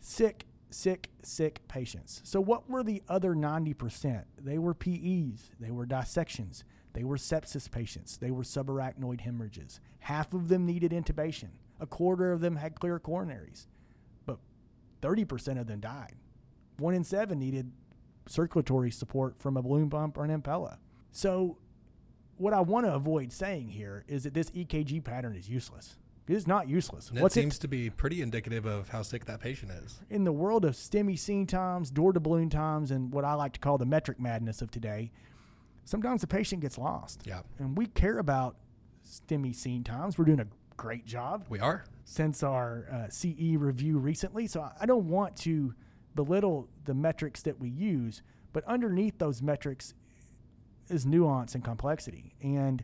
Sick 0.00 0.46
sick, 0.70 1.10
sick 1.22 1.66
patients. 1.68 2.20
So, 2.24 2.40
what 2.40 2.68
were 2.68 2.82
the 2.82 3.02
other 3.08 3.34
90%? 3.34 4.24
They 4.42 4.58
were 4.58 4.74
PEs, 4.74 5.50
they 5.60 5.70
were 5.70 5.86
dissections, 5.86 6.64
they 6.92 7.04
were 7.04 7.16
sepsis 7.16 7.70
patients, 7.70 8.16
they 8.16 8.30
were 8.30 8.42
subarachnoid 8.42 9.20
hemorrhages. 9.20 9.80
Half 10.00 10.34
of 10.34 10.48
them 10.48 10.66
needed 10.66 10.92
intubation, 10.92 11.50
a 11.80 11.86
quarter 11.86 12.32
of 12.32 12.40
them 12.40 12.56
had 12.56 12.78
clear 12.78 12.98
coronaries, 12.98 13.66
but 14.26 14.38
30% 15.02 15.60
of 15.60 15.66
them 15.66 15.80
died. 15.80 16.16
One 16.78 16.94
in 16.94 17.04
seven 17.04 17.38
needed 17.38 17.72
circulatory 18.26 18.90
support 18.90 19.40
from 19.40 19.56
a 19.56 19.62
balloon 19.62 19.90
pump 19.90 20.16
or 20.16 20.24
an 20.24 20.40
Impella. 20.42 20.78
So, 21.10 21.58
what 22.36 22.52
I 22.52 22.60
want 22.60 22.86
to 22.86 22.94
avoid 22.94 23.32
saying 23.32 23.70
here 23.70 24.04
is 24.06 24.22
that 24.22 24.34
this 24.34 24.50
EKG 24.50 25.02
pattern 25.02 25.34
is 25.34 25.48
useless. 25.48 25.96
It's 26.28 26.46
not 26.46 26.68
useless. 26.68 27.10
It 27.14 27.32
seems 27.32 27.56
it, 27.56 27.60
to 27.60 27.68
be 27.68 27.90
pretty 27.90 28.22
indicative 28.22 28.66
of 28.66 28.88
how 28.90 29.02
sick 29.02 29.24
that 29.24 29.40
patient 29.40 29.72
is. 29.72 30.00
In 30.10 30.24
the 30.24 30.32
world 30.32 30.64
of 30.64 30.74
STEMI 30.74 31.18
scene 31.18 31.46
times, 31.46 31.90
door 31.90 32.12
to 32.12 32.20
balloon 32.20 32.50
times, 32.50 32.90
and 32.90 33.12
what 33.12 33.24
I 33.24 33.34
like 33.34 33.54
to 33.54 33.60
call 33.60 33.78
the 33.78 33.86
metric 33.86 34.20
madness 34.20 34.60
of 34.60 34.70
today, 34.70 35.10
sometimes 35.84 36.20
the 36.20 36.26
patient 36.26 36.60
gets 36.60 36.76
lost. 36.76 37.22
Yeah. 37.24 37.40
And 37.58 37.76
we 37.76 37.86
care 37.86 38.18
about 38.18 38.56
STEMI 39.06 39.54
scene 39.54 39.84
times. 39.84 40.18
We're 40.18 40.26
doing 40.26 40.40
a 40.40 40.46
great 40.76 41.06
job. 41.06 41.46
We 41.48 41.60
are. 41.60 41.84
Since 42.04 42.42
our 42.42 42.86
uh, 42.92 43.08
CE 43.08 43.56
review 43.56 43.98
recently. 43.98 44.46
So 44.46 44.68
I 44.80 44.86
don't 44.86 45.08
want 45.08 45.36
to 45.38 45.74
belittle 46.14 46.68
the 46.84 46.94
metrics 46.94 47.42
that 47.42 47.60
we 47.60 47.68
use, 47.68 48.22
but 48.52 48.64
underneath 48.64 49.18
those 49.18 49.40
metrics 49.42 49.94
is 50.88 51.06
nuance 51.06 51.54
and 51.54 51.62
complexity. 51.62 52.34
And 52.42 52.82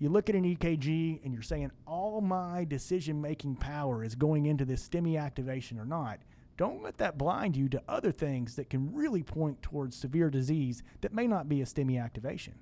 you 0.00 0.08
look 0.08 0.28
at 0.30 0.34
an 0.34 0.44
EKG 0.44 1.22
and 1.22 1.32
you're 1.32 1.42
saying 1.42 1.70
all 1.86 2.22
my 2.22 2.64
decision 2.64 3.20
making 3.20 3.54
power 3.56 4.02
is 4.02 4.14
going 4.14 4.46
into 4.46 4.64
this 4.64 4.88
STEMI 4.88 5.20
activation 5.20 5.78
or 5.78 5.84
not. 5.84 6.18
Don't 6.56 6.82
let 6.82 6.96
that 6.98 7.18
blind 7.18 7.54
you 7.54 7.68
to 7.68 7.82
other 7.86 8.10
things 8.10 8.56
that 8.56 8.70
can 8.70 8.92
really 8.94 9.22
point 9.22 9.62
towards 9.62 9.94
severe 9.94 10.30
disease 10.30 10.82
that 11.02 11.12
may 11.14 11.26
not 11.26 11.48
be 11.48 11.60
a 11.60 11.66
STEMI 11.66 12.02
activation. 12.02 12.54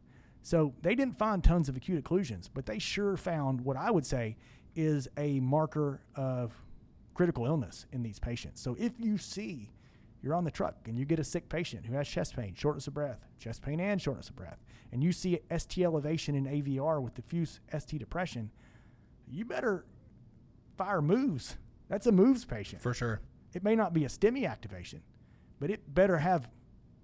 So 0.43 0.75
they 0.83 0.97
didn't 0.97 1.17
find 1.17 1.43
tons 1.43 1.69
of 1.69 1.77
acute 1.77 2.03
occlusions, 2.03 2.49
but 2.53 2.67
they 2.67 2.81
sure 2.81 3.17
found 3.17 3.61
what 3.61 3.77
I 3.77 3.93
would 3.93 4.07
say 4.07 4.37
is 4.75 5.09
a 5.17 5.39
marker 5.41 6.01
of 6.17 6.53
critical 7.15 7.47
illness 7.47 7.87
in 7.93 8.03
these 8.03 8.19
patients. 8.19 8.61
So 8.61 8.77
if 8.79 8.93
you 8.99 9.17
see 9.17 9.71
you're 10.23 10.35
on 10.35 10.45
the 10.45 10.51
truck 10.51 10.77
and 10.87 10.99
you 10.99 11.05
get 11.05 11.19
a 11.19 11.25
sick 11.25 11.49
patient 11.49 11.87
who 11.87 11.95
has 11.95 12.09
chest 12.09 12.35
pain, 12.37 12.55
shortness 12.55 12.87
of 12.87 12.95
breath, 12.95 13.25
chest 13.39 13.63
pain 13.63 13.81
and 13.81 14.01
shortness 14.01 14.29
of 14.29 14.37
breath, 14.37 14.59
and 14.93 15.03
you 15.03 15.13
see 15.13 15.39
ST 15.57 15.85
elevation 15.85 16.35
in 16.35 16.45
AVR 16.47 17.01
with 17.03 17.15
diffuse 17.15 17.61
ST 17.77 17.99
depression, 17.99 18.51
you 19.31 19.45
better 19.45 19.85
fire 20.77 21.03
moves. 21.03 21.57
That's 21.89 22.07
a 22.07 22.13
moves 22.13 22.45
patient. 22.45 22.83
For 22.83 22.95
sure. 22.95 23.21
It 23.55 23.63
may 23.65 23.75
not 23.75 23.93
be 23.95 24.05
a 24.05 24.09
STEMI 24.09 24.49
activation, 24.49 25.03
but 25.61 25.71
it 25.71 25.95
better 25.95 26.19
have 26.19 26.49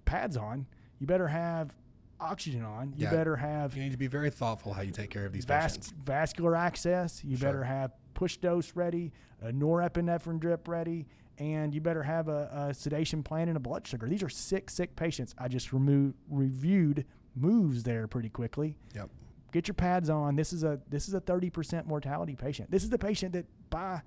pads 0.05 0.37
on. 0.37 0.67
You 0.99 1.07
better 1.07 1.27
have 1.27 1.75
oxygen 2.19 2.63
on. 2.63 2.93
You 2.95 3.05
Yeah. 3.05 3.11
better 3.11 3.35
have 3.35 3.75
You 3.75 3.83
need 3.83 3.91
to 3.91 3.97
be 3.97 4.07
very 4.07 4.29
thoughtful 4.29 4.73
how 4.73 4.81
you 4.81 4.91
take 4.91 5.09
care 5.09 5.25
of 5.25 5.33
these 5.33 5.43
vas- 5.45 5.77
patients. 5.77 5.93
vascular 6.05 6.55
access. 6.55 7.23
You 7.23 7.35
Sure. 7.35 7.49
better 7.49 7.63
have 7.63 7.91
push 8.13 8.37
dose 8.37 8.75
ready, 8.75 9.11
a 9.41 9.51
norepinephrine 9.51 10.39
drip 10.39 10.67
ready, 10.69 11.05
and 11.37 11.73
you 11.73 11.81
better 11.81 12.03
have 12.03 12.27
a, 12.27 12.67
a 12.69 12.73
sedation 12.73 13.23
plan 13.23 13.47
and 13.47 13.57
a 13.57 13.59
blood 13.59 13.85
sugar. 13.85 14.07
These 14.07 14.23
are 14.23 14.29
sick, 14.29 14.69
sick 14.69 14.95
patients. 14.95 15.35
I 15.37 15.47
just 15.47 15.73
remo- 15.73 16.13
reviewed 16.29 17.05
moves 17.35 17.83
there 17.83 18.07
pretty 18.07 18.29
quickly. 18.29 18.77
Yep. 18.95 19.09
Get 19.51 19.67
your 19.67 19.75
pads 19.75 20.09
on. 20.09 20.35
This 20.35 20.51
is 20.53 20.63
a 20.63 20.79
this 20.89 21.07
is 21.07 21.13
a 21.13 21.19
thirty 21.19 21.49
percent 21.49 21.87
mortality 21.87 22.35
patient. 22.35 22.71
This 22.71 22.83
is 22.83 22.89
the 22.89 22.97
patient 22.97 23.33
that 23.33 23.45
by 23.69 24.01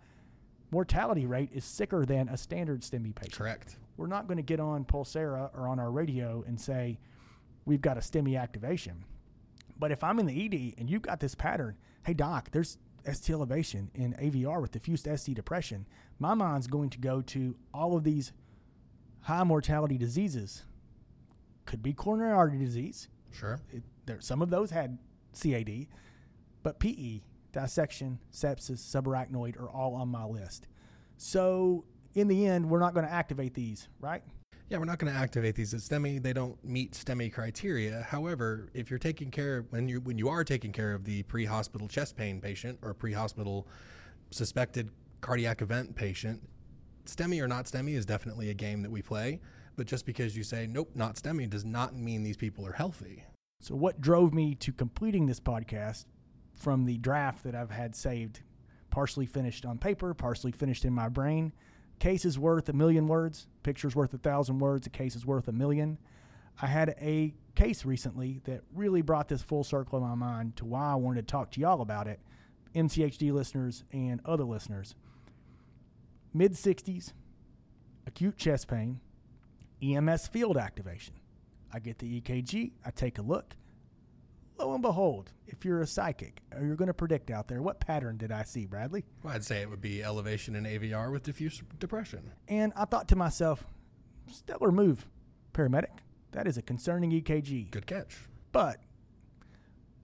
mortality 0.70 1.26
rate 1.26 1.50
is 1.52 1.64
sicker 1.64 2.04
than 2.04 2.28
a 2.28 2.36
standard 2.36 2.82
STEMI 2.82 3.14
patient. 3.14 3.36
Correct. 3.36 3.76
We're 3.96 4.06
not 4.06 4.26
going 4.26 4.36
to 4.36 4.42
get 4.42 4.60
on 4.60 4.84
Pulsara 4.84 5.50
or 5.56 5.66
on 5.66 5.78
our 5.78 5.90
radio 5.90 6.44
and 6.46 6.60
say 6.60 6.98
we've 7.64 7.80
got 7.80 7.96
a 7.96 8.00
STEMI 8.00 8.38
activation. 8.40 9.04
But 9.78 9.92
if 9.92 10.04
I'm 10.04 10.18
in 10.18 10.26
the 10.26 10.44
ED 10.44 10.74
and 10.78 10.90
you've 10.90 11.02
got 11.02 11.20
this 11.20 11.34
pattern, 11.34 11.76
hey 12.04 12.14
doc, 12.14 12.50
there's 12.50 12.78
ST 13.12 13.32
elevation 13.32 13.90
in 13.94 14.14
AVR 14.14 14.60
with 14.60 14.72
diffuse 14.72 15.02
ST 15.02 15.34
depression, 15.34 15.86
my 16.18 16.34
mind's 16.34 16.66
going 16.66 16.90
to 16.90 16.98
go 16.98 17.20
to 17.22 17.56
all 17.72 17.96
of 17.96 18.04
these 18.04 18.32
high 19.22 19.44
mortality 19.44 19.98
diseases. 19.98 20.64
Could 21.66 21.82
be 21.82 21.92
coronary 21.92 22.32
artery 22.32 22.58
disease. 22.58 23.08
Sure. 23.30 23.60
It, 23.70 23.82
there, 24.06 24.20
some 24.20 24.42
of 24.42 24.50
those 24.50 24.70
had 24.70 24.98
CAD, 25.38 25.86
but 26.62 26.78
PE, 26.80 27.20
dissection, 27.52 28.18
sepsis, 28.32 28.78
subarachnoid 28.78 29.60
are 29.60 29.70
all 29.70 29.94
on 29.94 30.08
my 30.08 30.24
list. 30.24 30.66
So 31.16 31.84
in 32.14 32.28
the 32.28 32.46
end, 32.46 32.68
we're 32.68 32.80
not 32.80 32.94
going 32.94 33.06
to 33.06 33.12
activate 33.12 33.54
these, 33.54 33.88
right? 34.00 34.22
Yeah, 34.70 34.76
we're 34.76 34.84
not 34.84 34.98
going 34.98 35.10
to 35.10 35.18
activate 35.18 35.54
these 35.54 35.72
at 35.72 35.80
STEMI. 35.80 36.22
They 36.22 36.34
don't 36.34 36.62
meet 36.62 36.92
STEMI 36.92 37.32
criteria. 37.32 38.02
However, 38.02 38.68
if 38.74 38.90
you're 38.90 38.98
taking 38.98 39.30
care 39.30 39.64
when 39.70 39.88
you 39.88 40.00
when 40.00 40.18
you 40.18 40.28
are 40.28 40.44
taking 40.44 40.72
care 40.72 40.92
of 40.92 41.04
the 41.04 41.22
pre-hospital 41.22 41.88
chest 41.88 42.16
pain 42.16 42.38
patient 42.38 42.78
or 42.82 42.92
pre-hospital 42.92 43.66
suspected 44.30 44.90
cardiac 45.22 45.62
event 45.62 45.96
patient, 45.96 46.46
STEMI 47.06 47.42
or 47.42 47.48
not 47.48 47.64
STEMI 47.64 47.94
is 47.94 48.04
definitely 48.04 48.50
a 48.50 48.54
game 48.54 48.82
that 48.82 48.90
we 48.90 49.00
play. 49.00 49.40
But 49.76 49.86
just 49.86 50.04
because 50.04 50.36
you 50.36 50.42
say 50.42 50.66
nope, 50.66 50.90
not 50.94 51.14
STEMI, 51.14 51.48
does 51.48 51.64
not 51.64 51.94
mean 51.94 52.22
these 52.22 52.36
people 52.36 52.66
are 52.66 52.72
healthy. 52.72 53.24
So, 53.60 53.74
what 53.74 54.02
drove 54.02 54.34
me 54.34 54.54
to 54.56 54.72
completing 54.72 55.24
this 55.24 55.40
podcast 55.40 56.04
from 56.54 56.84
the 56.84 56.98
draft 56.98 57.42
that 57.44 57.54
I've 57.54 57.70
had 57.70 57.96
saved, 57.96 58.40
partially 58.90 59.24
finished 59.24 59.64
on 59.64 59.78
paper, 59.78 60.12
partially 60.12 60.52
finished 60.52 60.84
in 60.84 60.92
my 60.92 61.08
brain? 61.08 61.52
Case 61.98 62.24
is 62.24 62.38
worth 62.38 62.68
a 62.68 62.72
million 62.72 63.08
words, 63.08 63.48
picture's 63.62 63.96
worth 63.96 64.14
a 64.14 64.18
thousand 64.18 64.60
words, 64.60 64.86
a 64.86 64.90
case 64.90 65.16
is 65.16 65.26
worth 65.26 65.48
a 65.48 65.52
million. 65.52 65.98
I 66.60 66.66
had 66.66 66.94
a 67.00 67.34
case 67.54 67.84
recently 67.84 68.40
that 68.44 68.62
really 68.74 69.02
brought 69.02 69.28
this 69.28 69.42
full 69.42 69.64
circle 69.64 69.98
in 69.98 70.04
my 70.04 70.14
mind 70.14 70.56
to 70.56 70.64
why 70.64 70.92
I 70.92 70.94
wanted 70.94 71.26
to 71.26 71.30
talk 71.30 71.50
to 71.52 71.60
y'all 71.60 71.80
about 71.80 72.06
it, 72.06 72.20
MCHD 72.74 73.32
listeners 73.32 73.84
and 73.92 74.20
other 74.24 74.44
listeners. 74.44 74.94
Mid 76.32 76.52
60s, 76.52 77.12
acute 78.06 78.36
chest 78.36 78.68
pain, 78.68 79.00
EMS 79.82 80.28
field 80.28 80.56
activation. 80.56 81.14
I 81.72 81.80
get 81.80 81.98
the 81.98 82.20
EKG, 82.20 82.72
I 82.84 82.90
take 82.90 83.18
a 83.18 83.22
look. 83.22 83.56
Lo 84.58 84.72
and 84.72 84.82
behold, 84.82 85.30
if 85.46 85.64
you're 85.64 85.82
a 85.82 85.86
psychic 85.86 86.40
or 86.52 86.64
you're 86.64 86.74
going 86.74 86.88
to 86.88 86.94
predict 86.94 87.30
out 87.30 87.46
there, 87.46 87.62
what 87.62 87.78
pattern 87.78 88.16
did 88.16 88.32
I 88.32 88.42
see, 88.42 88.66
Bradley? 88.66 89.04
Well, 89.22 89.34
I'd 89.34 89.44
say 89.44 89.62
it 89.62 89.70
would 89.70 89.80
be 89.80 90.02
elevation 90.02 90.56
in 90.56 90.64
AVR 90.64 91.12
with 91.12 91.22
diffuse 91.22 91.62
depression. 91.78 92.32
And 92.48 92.72
I 92.74 92.84
thought 92.84 93.06
to 93.08 93.16
myself, 93.16 93.64
stellar 94.32 94.72
move, 94.72 95.06
paramedic. 95.54 96.00
That 96.32 96.48
is 96.48 96.58
a 96.58 96.62
concerning 96.62 97.12
EKG. 97.12 97.70
Good 97.70 97.86
catch. 97.86 98.16
But 98.50 98.80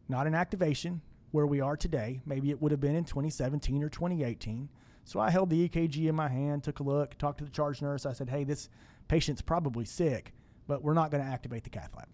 not 0.09 0.27
an 0.27 0.35
activation 0.35 1.03
where 1.33 1.47
we 1.47 1.61
are 1.61 1.77
today. 1.77 2.21
Maybe 2.25 2.51
it 2.51 2.63
would 2.63 2.71
have 2.71 2.81
been 2.81 2.95
in 2.95 3.05
2017 3.05 3.83
or 3.83 3.89
2018. 3.89 4.69
So 5.05 5.19
I 5.19 5.31
held 5.31 5.51
the 5.51 5.69
EKG 5.69 6.09
in 6.09 6.15
my 6.15 6.29
hand, 6.29 6.63
took 6.63 6.79
a 6.79 6.85
look, 6.85 7.19
talked 7.19 7.39
to 7.39 7.45
the 7.45 7.51
charge 7.51 7.83
nurse. 7.83 8.07
I 8.07 8.13
said, 8.13 8.31
hey, 8.31 8.45
this 8.45 8.69
patient's 9.09 9.43
probably 9.43 9.85
sick, 9.85 10.33
but 10.69 10.83
we're 10.83 10.95
not 10.95 11.11
going 11.11 11.23
to 11.23 11.29
activate 11.29 11.65
the 11.65 11.71
cath 11.71 11.91
lab. 11.97 12.09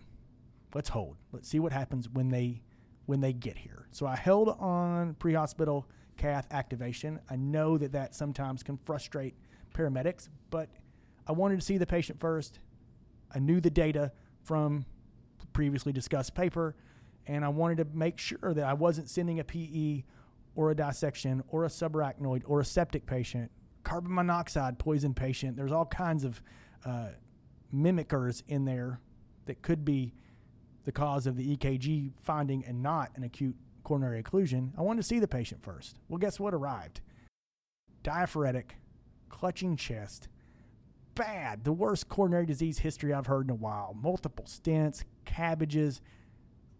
Let's 0.74 0.90
hold. 0.90 1.16
Let's 1.32 1.48
see 1.48 1.58
what 1.58 1.72
happens 1.72 2.08
when 2.08 2.28
they 2.28 2.62
when 3.06 3.20
they 3.20 3.32
get 3.32 3.58
here. 3.58 3.86
So 3.90 4.06
I 4.06 4.14
held 4.14 4.50
on 4.60 5.14
pre-hospital 5.14 5.88
cath 6.16 6.46
activation. 6.52 7.18
I 7.28 7.36
know 7.36 7.76
that 7.76 7.92
that 7.92 8.14
sometimes 8.14 8.62
can 8.62 8.78
frustrate 8.84 9.34
paramedics, 9.74 10.28
but 10.50 10.68
I 11.26 11.32
wanted 11.32 11.58
to 11.58 11.66
see 11.66 11.76
the 11.76 11.86
patient 11.86 12.20
first. 12.20 12.60
I 13.34 13.40
knew 13.40 13.60
the 13.60 13.70
data 13.70 14.12
from 14.44 14.84
previously 15.52 15.92
discussed 15.92 16.34
paper, 16.34 16.76
and 17.26 17.44
I 17.44 17.48
wanted 17.48 17.78
to 17.78 17.86
make 17.92 18.18
sure 18.18 18.54
that 18.54 18.64
I 18.64 18.74
wasn't 18.74 19.08
sending 19.08 19.40
a 19.40 19.44
PE 19.44 20.04
or 20.54 20.70
a 20.70 20.74
dissection 20.74 21.42
or 21.48 21.64
a 21.64 21.68
subarachnoid 21.68 22.42
or 22.46 22.60
a 22.60 22.64
septic 22.64 23.06
patient, 23.06 23.50
carbon 23.82 24.14
monoxide 24.14 24.78
poison 24.78 25.14
patient. 25.14 25.56
There's 25.56 25.72
all 25.72 25.86
kinds 25.86 26.24
of 26.24 26.42
uh, 26.84 27.08
mimickers 27.74 28.42
in 28.48 28.64
there 28.64 29.00
that 29.46 29.62
could 29.62 29.84
be 29.84 30.14
the 30.84 30.92
cause 30.92 31.26
of 31.26 31.36
the 31.36 31.56
EKG 31.56 32.12
finding 32.20 32.64
and 32.64 32.82
not 32.82 33.10
an 33.16 33.24
acute 33.24 33.56
coronary 33.84 34.22
occlusion. 34.22 34.70
I 34.78 34.82
wanted 34.82 35.02
to 35.02 35.08
see 35.08 35.18
the 35.18 35.28
patient 35.28 35.62
first. 35.62 35.98
Well, 36.08 36.18
guess 36.18 36.38
what 36.40 36.54
arrived? 36.54 37.00
Diaphoretic, 38.02 38.76
clutching 39.28 39.76
chest, 39.76 40.28
bad, 41.14 41.64
the 41.64 41.72
worst 41.72 42.08
coronary 42.08 42.46
disease 42.46 42.78
history 42.78 43.12
I've 43.12 43.26
heard 43.26 43.46
in 43.46 43.50
a 43.50 43.54
while. 43.54 43.94
Multiple 44.00 44.46
stents, 44.46 45.04
cabbages. 45.26 46.00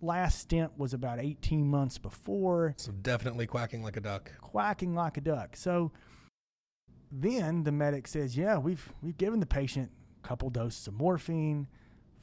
Last 0.01 0.39
stent 0.39 0.79
was 0.79 0.95
about 0.95 1.19
18 1.21 1.69
months 1.69 1.99
before, 1.99 2.73
So 2.79 2.91
definitely 2.93 3.47
quacking 3.47 3.83
like 3.83 3.99
a 3.99 4.01
duck. 4.01 4.33
quacking 4.41 4.95
like 4.95 5.19
a 5.19 5.21
duck. 5.21 5.57
So 5.57 5.93
then 7.13 7.65
the 7.65 7.73
medic 7.73 8.09
says, 8.09 8.35
"Yeah, 8.35 8.57
we've 8.57 8.91
we've 9.03 9.19
given 9.19 9.41
the 9.41 9.47
patient 9.47 9.91
a 10.25 10.27
couple 10.27 10.49
doses 10.49 10.87
of 10.89 10.95
morphine 10.95 11.67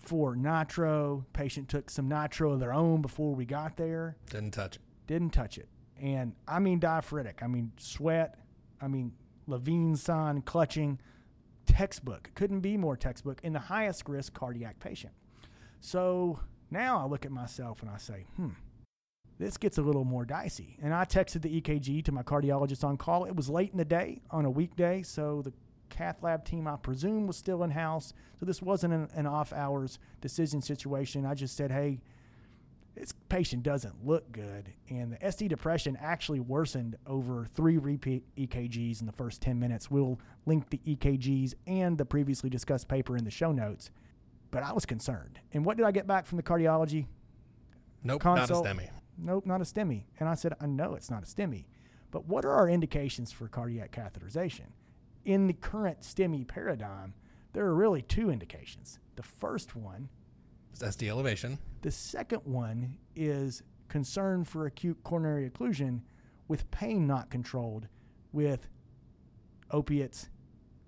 for 0.07 0.35
nitro. 0.35 1.25
Patient 1.33 1.67
took 1.69 1.89
some 1.89 2.07
nitro 2.07 2.53
of 2.53 2.59
their 2.59 2.73
own 2.73 3.01
before 3.01 3.35
we 3.35 3.45
got 3.45 3.77
there. 3.77 4.15
Didn't 4.29 4.51
touch 4.51 4.77
it. 4.77 4.81
Didn't 5.05 5.31
touch 5.31 5.57
it. 5.57 5.67
And 6.01 6.33
I 6.47 6.59
mean 6.59 6.79
diaphoretic. 6.79 7.41
I 7.43 7.47
mean 7.47 7.71
sweat. 7.77 8.39
I 8.81 8.87
mean 8.87 9.13
Levine 9.47 9.95
sign 9.95 10.41
clutching. 10.41 10.99
textbook. 11.65 12.31
Couldn't 12.35 12.61
be 12.61 12.77
more 12.77 12.95
textbook 12.95 13.39
in 13.43 13.53
the 13.53 13.59
highest 13.59 14.07
risk 14.07 14.33
cardiac 14.33 14.79
patient. 14.79 15.13
So 15.79 16.39
now 16.71 16.99
I 16.99 17.05
look 17.05 17.25
at 17.25 17.31
myself 17.31 17.81
and 17.81 17.89
I 17.89 17.97
say, 17.97 18.25
hmm, 18.35 18.49
this 19.39 19.57
gets 19.57 19.77
a 19.77 19.81
little 19.81 20.03
more 20.05 20.25
dicey. 20.25 20.77
And 20.81 20.93
I 20.93 21.05
texted 21.05 21.41
the 21.41 21.61
EKG 21.61 22.03
to 22.05 22.11
my 22.11 22.23
cardiologist 22.23 22.83
on 22.83 22.97
call. 22.97 23.25
It 23.25 23.35
was 23.35 23.49
late 23.49 23.71
in 23.71 23.77
the 23.77 23.85
day 23.85 24.21
on 24.31 24.45
a 24.45 24.49
weekday, 24.49 25.01
so 25.03 25.41
the 25.43 25.53
cath 25.89 26.24
lab 26.24 26.46
team, 26.46 26.67
I 26.67 26.75
presume, 26.75 27.27
was 27.27 27.38
still 27.38 27.63
in 27.63 27.72
house. 27.72 28.13
So 28.39 28.46
this 28.46 28.62
wasn't 28.62 28.94
an, 28.94 29.10
an 29.13 29.25
off 29.25 29.53
hours 29.53 30.00
decision 30.22 30.62
situation. 30.62 31.25
I 31.25 31.34
just 31.34 31.56
said, 31.56 31.72
hey, 31.72 32.01
this 32.96 33.13
patient 33.29 33.63
doesn't 33.63 34.06
look 34.06 34.32
good. 34.32 34.74
And 34.89 35.13
the 35.13 35.32
ST 35.32 35.50
depression 35.50 35.98
actually 36.01 36.39
worsened 36.39 36.98
over 37.06 37.46
three 37.53 37.77
repeat 37.77 38.24
EKGs 38.36 39.01
in 39.01 39.06
the 39.06 39.13
first 39.13 39.41
10 39.41 39.60
minutes. 39.60 39.91
We'll 39.91 40.20
link 40.46 40.70
the 40.70 40.79
EKGs 40.79 41.53
and 41.67 41.98
the 41.98 42.06
previously 42.06 42.50
discussed 42.50 42.88
paper 42.88 43.15
in 43.15 43.24
the 43.24 43.32
show 43.32 43.51
notes. 43.51 43.91
But 44.50 44.63
I 44.63 44.74
was 44.74 44.86
concerned. 44.86 45.39
And 45.53 45.65
what 45.65 45.77
did 45.77 45.86
I 45.86 45.91
get 45.91 46.08
back 46.08 46.25
from 46.25 46.38
the 46.38 46.44
cardiology? 46.44 47.06
Nope, 48.03 48.22
Consult. 48.22 48.65
not 48.65 48.74
a 48.74 48.75
STEMI. 48.75 48.89
Nope, 49.17 49.46
not 49.46 49.62
a 49.62 49.65
STEMI. 49.65 50.03
And 50.20 50.29
I 50.29 50.36
said, 50.36 50.53
I 50.60 50.65
know 50.65 50.96
it's 50.96 51.12
not 51.12 51.24
a 51.24 51.25
STEMI. 51.25 51.65
But 52.10 52.25
what 52.25 52.46
are 52.46 52.51
our 52.51 52.70
indications 52.70 53.32
for 53.32 53.48
cardiac 53.48 53.91
catheterization? 53.91 54.67
In 55.27 55.46
the 55.46 55.53
current 55.53 56.00
STEMI 56.03 56.48
paradigm, 56.48 57.13
there 57.51 57.65
are 57.65 57.75
really 57.75 58.01
two 58.01 58.29
indications. 58.29 58.98
The 59.17 59.24
first 59.24 59.75
one 59.75 60.07
It's 60.72 60.79
ST 60.79 61.10
elevation. 61.10 61.57
the 61.81 61.91
second 61.91 62.43
one 62.46 62.98
is 63.13 63.62
concern 63.89 64.46
for 64.46 64.67
acute 64.67 64.98
coronary 65.03 65.50
occlusion 65.50 66.00
with 66.48 66.72
pain 66.72 67.05
not 67.05 67.29
controlled 67.29 67.89
with 68.31 68.69
opiates, 69.72 70.29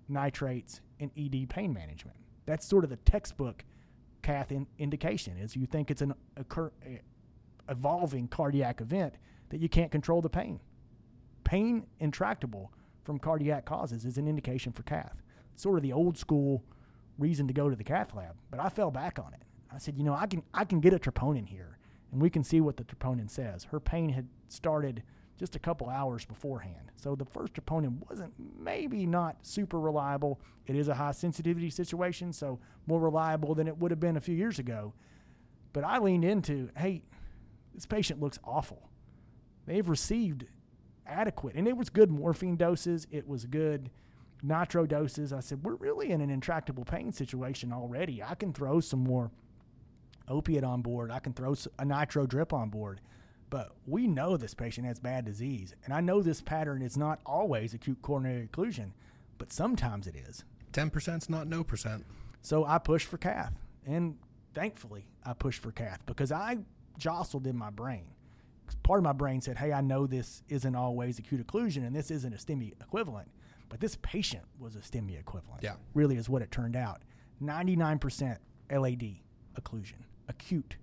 nitrates, 0.08 0.80
and 1.00 1.10
ED 1.18 1.50
pain 1.50 1.74
management. 1.74 2.16
That's 2.46 2.66
sort 2.66 2.84
of 2.84 2.88
the 2.88 2.96
textbook 2.96 3.66
cath 4.22 4.52
in, 4.52 4.66
indication 4.78 5.36
is 5.36 5.54
you 5.54 5.66
think 5.66 5.90
it's 5.90 6.00
an 6.00 6.14
occur, 6.38 6.72
evolving 7.68 8.26
cardiac 8.28 8.80
event 8.80 9.16
that 9.50 9.60
you 9.60 9.68
can't 9.68 9.92
control 9.92 10.22
the 10.22 10.30
pain. 10.30 10.60
Pain 11.44 11.86
intractable 11.98 12.72
from 13.04 13.18
cardiac 13.18 13.64
causes 13.64 14.04
is 14.04 14.18
an 14.18 14.28
indication 14.28 14.72
for 14.72 14.82
cath. 14.82 15.22
Sort 15.54 15.76
of 15.76 15.82
the 15.82 15.92
old 15.92 16.16
school 16.16 16.64
reason 17.18 17.46
to 17.48 17.52
go 17.52 17.68
to 17.68 17.76
the 17.76 17.84
cath 17.84 18.14
lab, 18.14 18.36
but 18.50 18.60
I 18.60 18.68
fell 18.68 18.90
back 18.90 19.18
on 19.18 19.34
it. 19.34 19.42
I 19.72 19.78
said, 19.78 19.96
you 19.96 20.04
know, 20.04 20.14
I 20.14 20.26
can 20.26 20.42
I 20.52 20.64
can 20.64 20.80
get 20.80 20.94
a 20.94 20.98
troponin 20.98 21.46
here, 21.46 21.78
and 22.12 22.20
we 22.20 22.30
can 22.30 22.42
see 22.42 22.60
what 22.60 22.76
the 22.76 22.84
troponin 22.84 23.30
says. 23.30 23.64
Her 23.64 23.80
pain 23.80 24.10
had 24.10 24.26
started 24.48 25.02
just 25.38 25.56
a 25.56 25.58
couple 25.58 25.88
hours 25.88 26.24
beforehand, 26.24 26.92
so 26.96 27.14
the 27.14 27.24
first 27.24 27.54
troponin 27.54 27.98
wasn't 28.08 28.32
maybe 28.58 29.06
not 29.06 29.36
super 29.42 29.78
reliable. 29.78 30.40
It 30.66 30.76
is 30.76 30.88
a 30.88 30.94
high 30.94 31.12
sensitivity 31.12 31.70
situation, 31.70 32.32
so 32.32 32.58
more 32.86 33.00
reliable 33.00 33.54
than 33.54 33.68
it 33.68 33.78
would 33.78 33.90
have 33.90 34.00
been 34.00 34.16
a 34.16 34.20
few 34.20 34.34
years 34.34 34.58
ago. 34.58 34.92
But 35.72 35.84
I 35.84 35.98
leaned 35.98 36.24
into, 36.24 36.68
hey, 36.76 37.02
this 37.74 37.86
patient 37.86 38.20
looks 38.20 38.38
awful. 38.44 38.90
They've 39.66 39.88
received 39.88 40.46
adequate, 41.10 41.56
and 41.56 41.66
it 41.66 41.76
was 41.76 41.90
good 41.90 42.10
morphine 42.10 42.56
doses. 42.56 43.06
It 43.10 43.26
was 43.26 43.44
good 43.46 43.90
nitro 44.42 44.86
doses. 44.86 45.32
I 45.32 45.40
said, 45.40 45.62
we're 45.64 45.74
really 45.74 46.10
in 46.10 46.20
an 46.20 46.30
intractable 46.30 46.84
pain 46.84 47.12
situation 47.12 47.72
already. 47.72 48.22
I 48.22 48.34
can 48.34 48.52
throw 48.52 48.80
some 48.80 49.04
more 49.04 49.30
opiate 50.28 50.64
on 50.64 50.82
board. 50.82 51.10
I 51.10 51.18
can 51.18 51.32
throw 51.32 51.54
a 51.78 51.84
nitro 51.84 52.26
drip 52.26 52.52
on 52.52 52.70
board. 52.70 53.00
But 53.50 53.72
we 53.86 54.06
know 54.06 54.36
this 54.36 54.54
patient 54.54 54.86
has 54.86 55.00
bad 55.00 55.24
disease. 55.24 55.74
And 55.84 55.92
I 55.92 56.00
know 56.00 56.22
this 56.22 56.40
pattern 56.40 56.82
is 56.82 56.96
not 56.96 57.20
always 57.26 57.74
acute 57.74 58.00
coronary 58.00 58.48
occlusion, 58.50 58.92
but 59.38 59.52
sometimes 59.52 60.06
it 60.06 60.14
is. 60.14 60.44
10% 60.72 61.18
is 61.18 61.28
not 61.28 61.48
no 61.48 61.64
percent. 61.64 62.06
So 62.42 62.64
I 62.64 62.78
pushed 62.78 63.08
for 63.08 63.18
cath. 63.18 63.52
And 63.84 64.16
thankfully, 64.54 65.06
I 65.24 65.32
pushed 65.32 65.60
for 65.60 65.72
cath 65.72 66.00
because 66.06 66.30
I 66.30 66.58
jostled 66.96 67.46
in 67.46 67.56
my 67.56 67.70
brain. 67.70 68.04
Part 68.82 68.98
of 68.98 69.04
my 69.04 69.12
brain 69.12 69.40
said, 69.40 69.58
hey, 69.58 69.72
I 69.72 69.80
know 69.80 70.06
this 70.06 70.42
isn't 70.48 70.74
always 70.74 71.18
acute 71.18 71.46
occlusion 71.46 71.86
and 71.86 71.94
this 71.94 72.10
isn't 72.10 72.32
a 72.32 72.36
STEMI 72.36 72.72
equivalent, 72.80 73.30
but 73.68 73.80
this 73.80 73.96
patient 74.02 74.44
was 74.58 74.76
a 74.76 74.80
STEMI 74.80 75.18
equivalent. 75.18 75.62
Yeah. 75.62 75.74
Really 75.94 76.16
is 76.16 76.28
what 76.28 76.42
it 76.42 76.50
turned 76.50 76.76
out. 76.76 77.02
99% 77.42 78.36
LAD 78.70 79.16
occlusion, 79.60 80.04
acute. 80.28 80.76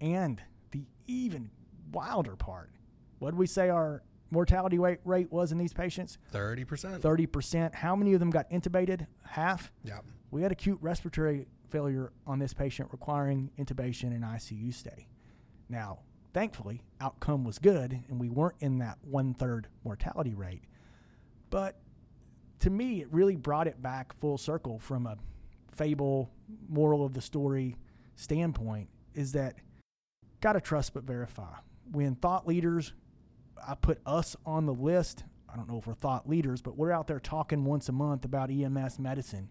And 0.00 0.40
the 0.70 0.84
even 1.06 1.50
wilder 1.92 2.36
part, 2.36 2.70
what 3.18 3.30
did 3.30 3.38
we 3.38 3.46
say 3.46 3.68
our 3.68 4.02
mortality 4.30 4.78
rate, 4.78 4.98
rate 5.04 5.30
was 5.32 5.52
in 5.52 5.58
these 5.58 5.72
patients? 5.72 6.18
30%. 6.32 7.00
30%. 7.00 7.74
How 7.74 7.94
many 7.94 8.14
of 8.14 8.20
them 8.20 8.30
got 8.30 8.50
intubated? 8.50 9.06
Half? 9.22 9.72
Yeah. 9.84 9.98
We 10.30 10.42
had 10.42 10.50
acute 10.52 10.78
respiratory 10.80 11.46
failure 11.70 12.12
on 12.26 12.38
this 12.38 12.52
patient 12.52 12.88
requiring 12.92 13.50
intubation 13.58 14.04
and 14.14 14.24
ICU 14.24 14.72
stay. 14.74 15.06
Now, 15.68 16.00
thankfully, 16.34 16.82
outcome 17.00 17.44
was 17.44 17.58
good 17.58 17.98
and 18.08 18.20
we 18.20 18.28
weren't 18.28 18.56
in 18.60 18.78
that 18.78 18.98
one 19.02 19.34
third 19.34 19.68
mortality 19.84 20.34
rate. 20.34 20.64
But 21.50 21.78
to 22.60 22.70
me, 22.70 23.00
it 23.00 23.08
really 23.10 23.36
brought 23.36 23.66
it 23.66 23.80
back 23.80 24.18
full 24.20 24.36
circle 24.36 24.78
from 24.78 25.06
a 25.06 25.16
fable, 25.72 26.30
moral 26.68 27.04
of 27.04 27.14
the 27.14 27.20
story 27.20 27.76
standpoint 28.16 28.88
is 29.14 29.32
that 29.32 29.54
got 30.40 30.52
to 30.52 30.60
trust 30.60 30.94
but 30.94 31.04
verify. 31.04 31.54
When 31.90 32.16
thought 32.16 32.46
leaders, 32.46 32.92
I 33.66 33.74
put 33.74 34.00
us 34.04 34.36
on 34.44 34.66
the 34.66 34.74
list. 34.74 35.24
I 35.50 35.56
don't 35.56 35.68
know 35.68 35.78
if 35.78 35.86
we're 35.86 35.94
thought 35.94 36.28
leaders, 36.28 36.60
but 36.60 36.76
we're 36.76 36.90
out 36.90 37.06
there 37.06 37.20
talking 37.20 37.64
once 37.64 37.88
a 37.88 37.92
month 37.92 38.24
about 38.24 38.50
EMS 38.50 38.98
medicine 38.98 39.48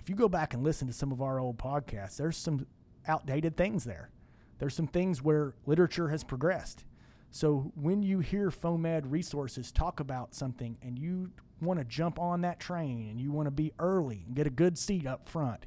if 0.00 0.08
you 0.08 0.14
go 0.14 0.28
back 0.28 0.54
and 0.54 0.64
listen 0.64 0.88
to 0.88 0.94
some 0.94 1.12
of 1.12 1.20
our 1.20 1.38
old 1.38 1.58
podcasts, 1.58 2.16
there's 2.16 2.36
some 2.36 2.66
outdated 3.06 3.56
things 3.56 3.84
there. 3.84 4.10
There's 4.60 4.74
some 4.74 4.86
things 4.86 5.22
where 5.22 5.54
literature 5.66 6.08
has 6.08 6.22
progressed. 6.22 6.84
So 7.30 7.72
when 7.74 8.02
you 8.02 8.20
hear 8.20 8.50
FOAMed 8.50 9.10
resources 9.10 9.72
talk 9.72 10.00
about 10.00 10.34
something 10.34 10.76
and 10.82 10.98
you 10.98 11.30
want 11.60 11.78
to 11.78 11.84
jump 11.84 12.18
on 12.18 12.42
that 12.42 12.60
train 12.60 13.08
and 13.08 13.20
you 13.20 13.32
want 13.32 13.46
to 13.46 13.50
be 13.50 13.72
early 13.78 14.24
and 14.26 14.36
get 14.36 14.46
a 14.46 14.50
good 14.50 14.76
seat 14.76 15.06
up 15.06 15.28
front, 15.28 15.64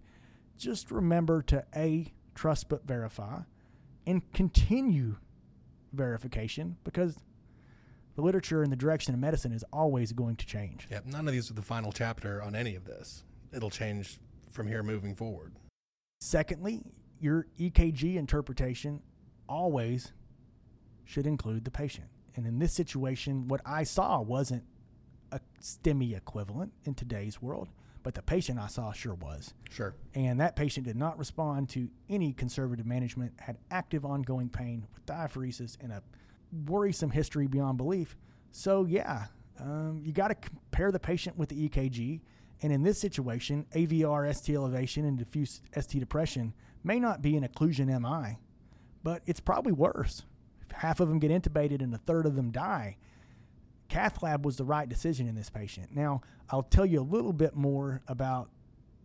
just 0.58 0.92
remember 0.92 1.42
to 1.44 1.66
A, 1.76 2.14
trust 2.36 2.70
but 2.70 2.86
verify, 2.86 3.40
and 4.06 4.32
continue 4.32 5.18
verification 5.92 6.78
because 6.84 7.18
the 8.16 8.22
literature 8.22 8.62
and 8.62 8.72
the 8.72 8.78
direction 8.78 9.16
of 9.16 9.20
medicine 9.20 9.54
is 9.54 9.66
always 9.74 10.12
going 10.12 10.36
to 10.36 10.46
change. 10.46 10.88
Yep. 10.92 11.08
None 11.08 11.28
of 11.28 11.34
these 11.34 11.50
are 11.50 11.56
the 11.56 11.64
final 11.64 11.92
chapter 11.92 12.44
on 12.44 12.56
any 12.56 12.76
of 12.76 12.86
this. 12.86 13.24
It'll 13.52 13.72
change 13.72 14.20
from 14.52 14.68
here 14.68 14.84
moving 14.84 15.16
forward. 15.16 15.54
Secondly, 16.20 16.84
your 17.24 17.48
EKG 17.58 18.18
interpretation 18.18 19.02
always 19.48 20.12
should 21.06 21.26
include 21.26 21.64
the 21.64 21.72
patient. 21.72 22.08
And 22.36 22.46
in 22.46 22.60
this 22.60 22.74
situation, 22.74 23.48
what 23.48 23.62
I 23.66 23.84
saw 23.84 24.20
wasn't 24.20 24.64
a 25.32 25.40
STEMI 25.62 26.18
equivalent 26.18 26.74
in 26.84 26.96
today's 26.96 27.42
world, 27.42 27.70
but 28.04 28.14
the 28.14 28.22
patient 28.22 28.60
I 28.60 28.68
saw 28.68 28.92
sure 28.92 29.14
was. 29.14 29.54
Sure. 29.70 29.96
And 30.14 30.42
that 30.42 30.58
patient 30.58 30.86
did 30.86 30.98
not 30.98 31.18
respond 31.18 31.70
to 31.70 31.90
any 32.10 32.34
conservative 32.34 32.86
management, 32.86 33.32
had 33.40 33.58
active 33.72 34.04
ongoing 34.04 34.50
pain 34.50 34.86
with 34.94 35.06
diaphoresis 35.06 35.78
and 35.80 35.94
a 35.94 36.04
worrisome 36.66 37.12
history 37.12 37.48
beyond 37.48 37.78
belief. 37.78 38.18
So, 38.52 38.84
yeah, 38.84 39.28
um, 39.62 40.02
you 40.04 40.12
got 40.12 40.28
to 40.28 40.36
compare 40.36 40.92
the 40.92 41.00
patient 41.00 41.38
with 41.38 41.48
the 41.50 41.70
EKG. 41.70 42.20
And 42.62 42.74
in 42.74 42.84
this 42.84 43.00
situation, 43.00 43.66
AVR 43.74 44.34
ST 44.36 44.54
elevation 44.54 45.06
and 45.06 45.18
diffuse 45.18 45.62
ST 45.80 46.02
depression 46.02 46.54
may 46.84 47.00
not 47.00 47.22
be 47.22 47.38
an 47.38 47.48
occlusion 47.48 47.88
MI, 47.88 48.38
but 49.04 49.22
it's 49.26 49.40
probably 49.40 49.72
worse. 49.72 50.24
If 50.62 50.72
half 50.72 51.00
of 51.00 51.10
them 51.10 51.20
get 51.20 51.32
intubated 51.32 51.82
and 51.82 51.94
a 51.94 51.98
third 51.98 52.26
of 52.26 52.36
them 52.36 52.52
die, 52.52 52.98
cath 53.90 54.24
lab 54.24 54.46
was 54.46 54.58
the 54.58 54.66
right 54.66 54.88
decision 54.88 55.28
in 55.28 55.36
this 55.36 55.50
patient. 55.50 55.96
Now, 55.96 56.22
I'll 56.50 56.64
tell 56.64 56.86
you 56.86 57.00
a 57.00 57.04
little 57.04 57.34
bit 57.34 57.56
more 57.56 58.02
about 58.08 58.50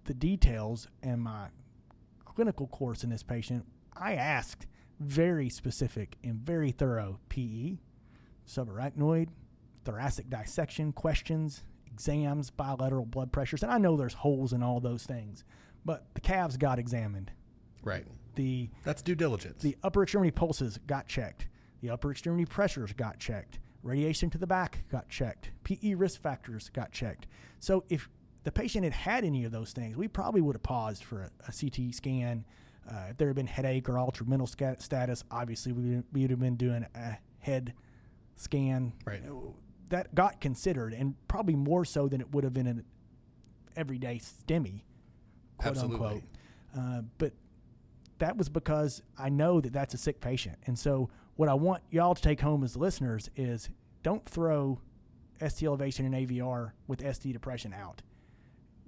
the 0.05 0.15
details 0.15 0.89
and 1.03 1.21
my 1.21 1.49
clinical 2.25 2.67
course 2.67 3.05
in 3.05 3.11
this 3.11 3.23
patient. 3.23 3.67
I 3.97 4.15
asked 4.15 4.67
very 5.01 5.49
specific 5.49 6.17
and 6.25 6.41
very 6.41 6.71
thorough 6.71 7.21
PE, 7.29 7.79
subarachnoid, 8.47 9.29
thoracic 9.85 10.31
dissection 10.31 10.93
questions, 10.93 11.63
exams, 11.87 12.51
bilateral 12.51 13.07
blood 13.07 13.33
pressures, 13.33 13.63
and 13.63 13.73
I 13.73 13.79
know 13.79 13.97
there's 13.97 14.15
holes 14.15 14.53
in 14.53 14.63
all 14.63 14.81
those 14.81 15.05
things, 15.05 15.45
but 15.85 16.07
the 16.15 16.21
calves 16.21 16.57
got 16.57 16.79
examined. 16.79 17.33
Right. 17.83 18.05
The 18.35 18.69
That's 18.85 19.03
due 19.03 19.15
diligence. 19.15 19.63
the 19.63 19.77
upper 19.83 20.03
extremity 20.03 20.31
pulses 20.31 20.79
got 20.87 21.07
checked. 21.09 21.49
The 21.81 21.91
upper 21.91 22.11
extremity 22.11 22.45
pressures 22.45 22.93
got 22.93 23.19
checked. 23.19 23.59
Radiation 23.83 24.31
to 24.31 24.39
the 24.39 24.47
back 24.47 24.85
got 24.91 25.09
checked. 25.09 25.51
PE 25.65 25.95
risk 25.95 26.21
factors 26.21 26.69
got 26.71 26.93
checked. 26.93 27.27
So 27.61 27.85
if 27.89 28.09
the 28.45 28.53
patient 28.53 28.85
had 28.85 28.93
had 28.93 29.25
any 29.25 29.45
of 29.45 29.53
those 29.53 29.73
things, 29.73 29.97
we 29.97 30.09
probably 30.09 30.41
would 30.41 30.55
have 30.57 30.63
paused 30.63 31.05
for 31.05 31.23
a, 31.23 31.31
a 31.49 31.53
CT 31.53 31.95
scan. 31.95 32.45
Uh, 32.91 33.09
if 33.11 33.17
there 33.19 33.29
had 33.29 33.37
been 33.37 33.47
headache 33.47 33.89
or 33.89 33.99
altered 33.99 34.29
mental 34.29 34.47
sca- 34.47 34.77
status, 34.81 35.23
obviously 35.31 35.73
we 35.73 36.03
we 36.13 36.23
would 36.23 36.31
have 36.31 36.41
been 36.41 36.57
doing 36.57 36.87
a 36.95 37.19
head 37.39 37.75
scan. 38.37 38.93
Right. 39.05 39.23
That 39.91 40.15
got 40.15 40.41
considered, 40.41 40.93
and 40.95 41.15
probably 41.29 41.55
more 41.57 41.85
so 41.85 42.09
than 42.09 42.21
it 42.21 42.33
would 42.33 42.45
have 42.45 42.53
been 42.55 42.67
an 42.67 42.85
everyday 43.77 44.19
STEMI, 44.19 44.83
quote 45.59 45.71
Absolutely. 45.77 46.07
unquote. 46.07 46.23
Uh, 46.77 47.03
but 47.19 47.33
that 48.19 48.37
was 48.37 48.49
because 48.49 49.03
I 49.17 49.29
know 49.29 49.61
that 49.61 49.73
that's 49.73 49.95
a 49.95 49.99
sick 49.99 50.21
patient. 50.21 50.59
And 50.67 50.79
so, 50.79 51.11
what 51.37 51.49
I 51.49 51.55
want 51.55 51.83
y'all 51.91 52.15
to 52.15 52.23
take 52.23 52.41
home 52.41 52.65
as 52.65 52.77
listeners 52.77 53.31
is 53.37 53.69
don't 54.03 54.29
throw 54.29 54.81
ST 55.41 55.67
elevation 55.67 56.05
and 56.05 56.15
AVR 56.15 56.73
with 56.87 57.01
ST 57.01 57.33
depression 57.33 57.73
out. 57.73 58.03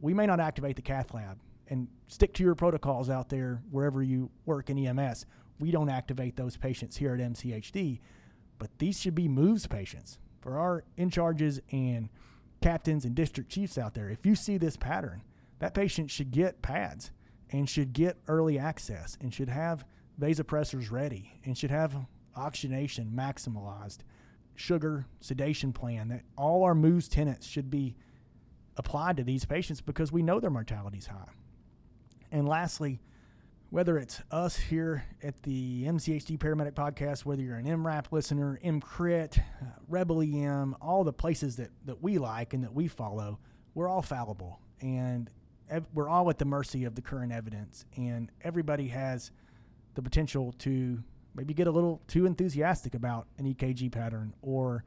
We 0.00 0.14
may 0.14 0.26
not 0.26 0.40
activate 0.40 0.76
the 0.76 0.82
cath 0.82 1.14
lab 1.14 1.38
and 1.68 1.86
stick 2.08 2.34
to 2.34 2.42
your 2.42 2.56
protocols 2.56 3.08
out 3.08 3.28
there 3.28 3.62
wherever 3.70 4.02
you 4.02 4.30
work 4.46 4.68
in 4.68 4.84
EMS. 4.84 5.26
We 5.60 5.70
don't 5.70 5.90
activate 5.90 6.36
those 6.36 6.56
patients 6.56 6.96
here 6.96 7.14
at 7.14 7.20
MCHD, 7.20 8.00
but 8.58 8.70
these 8.78 9.00
should 9.00 9.14
be 9.14 9.28
moves 9.28 9.66
patients 9.66 10.18
for 10.40 10.58
our 10.58 10.84
in 10.96 11.10
charges 11.10 11.60
and 11.70 12.08
captains 12.60 13.04
and 13.04 13.14
district 13.14 13.50
chiefs 13.50 13.78
out 13.78 13.94
there. 13.94 14.08
If 14.08 14.26
you 14.26 14.34
see 14.34 14.56
this 14.56 14.76
pattern, 14.76 15.22
that 15.60 15.74
patient 15.74 16.10
should 16.10 16.30
get 16.30 16.62
pads 16.62 17.12
and 17.50 17.68
should 17.68 17.92
get 17.92 18.16
early 18.28 18.58
access 18.58 19.16
and 19.20 19.32
should 19.32 19.48
have 19.48 19.84
vasopressors 20.20 20.90
ready 20.90 21.40
and 21.44 21.56
should 21.56 21.70
have 21.70 21.94
oxygenation 22.36 23.12
maximalized, 23.14 23.98
sugar 24.54 25.06
sedation 25.20 25.72
plan. 25.72 26.08
That 26.08 26.22
all 26.36 26.64
our 26.64 26.74
moves 26.74 27.08
tenants 27.08 27.46
should 27.46 27.70
be 27.70 27.96
applied 28.76 29.16
to 29.16 29.24
these 29.24 29.44
patients 29.44 29.80
because 29.80 30.12
we 30.12 30.22
know 30.22 30.40
their 30.40 30.50
mortality 30.50 30.98
is 30.98 31.06
high. 31.06 31.28
And 32.30 32.48
lastly, 32.48 33.00
whether 33.70 33.98
it's 33.98 34.20
us 34.30 34.56
here 34.56 35.04
at 35.22 35.42
the 35.44 35.84
MCHD 35.84 36.38
Paramedic 36.38 36.72
Podcast, 36.72 37.24
whether 37.24 37.42
you're 37.42 37.56
an 37.56 37.66
EMRAP 37.66 38.06
listener, 38.10 38.58
EMCrit, 38.64 39.38
uh, 39.38 39.42
Rebel 39.88 40.22
EM, 40.22 40.76
all 40.80 41.04
the 41.04 41.12
places 41.12 41.56
that, 41.56 41.70
that 41.84 42.02
we 42.02 42.18
like 42.18 42.52
and 42.52 42.64
that 42.64 42.74
we 42.74 42.88
follow, 42.88 43.38
we're 43.74 43.88
all 43.88 44.02
fallible. 44.02 44.60
And 44.80 45.30
ev- 45.70 45.86
we're 45.94 46.08
all 46.08 46.28
at 46.30 46.38
the 46.38 46.44
mercy 46.44 46.84
of 46.84 46.94
the 46.94 47.02
current 47.02 47.32
evidence. 47.32 47.84
And 47.96 48.30
everybody 48.42 48.88
has 48.88 49.30
the 49.94 50.02
potential 50.02 50.52
to 50.58 51.02
maybe 51.34 51.54
get 51.54 51.66
a 51.66 51.70
little 51.70 52.02
too 52.06 52.26
enthusiastic 52.26 52.94
about 52.94 53.26
an 53.38 53.46
EKG 53.46 53.90
pattern 53.90 54.34
or 54.42 54.84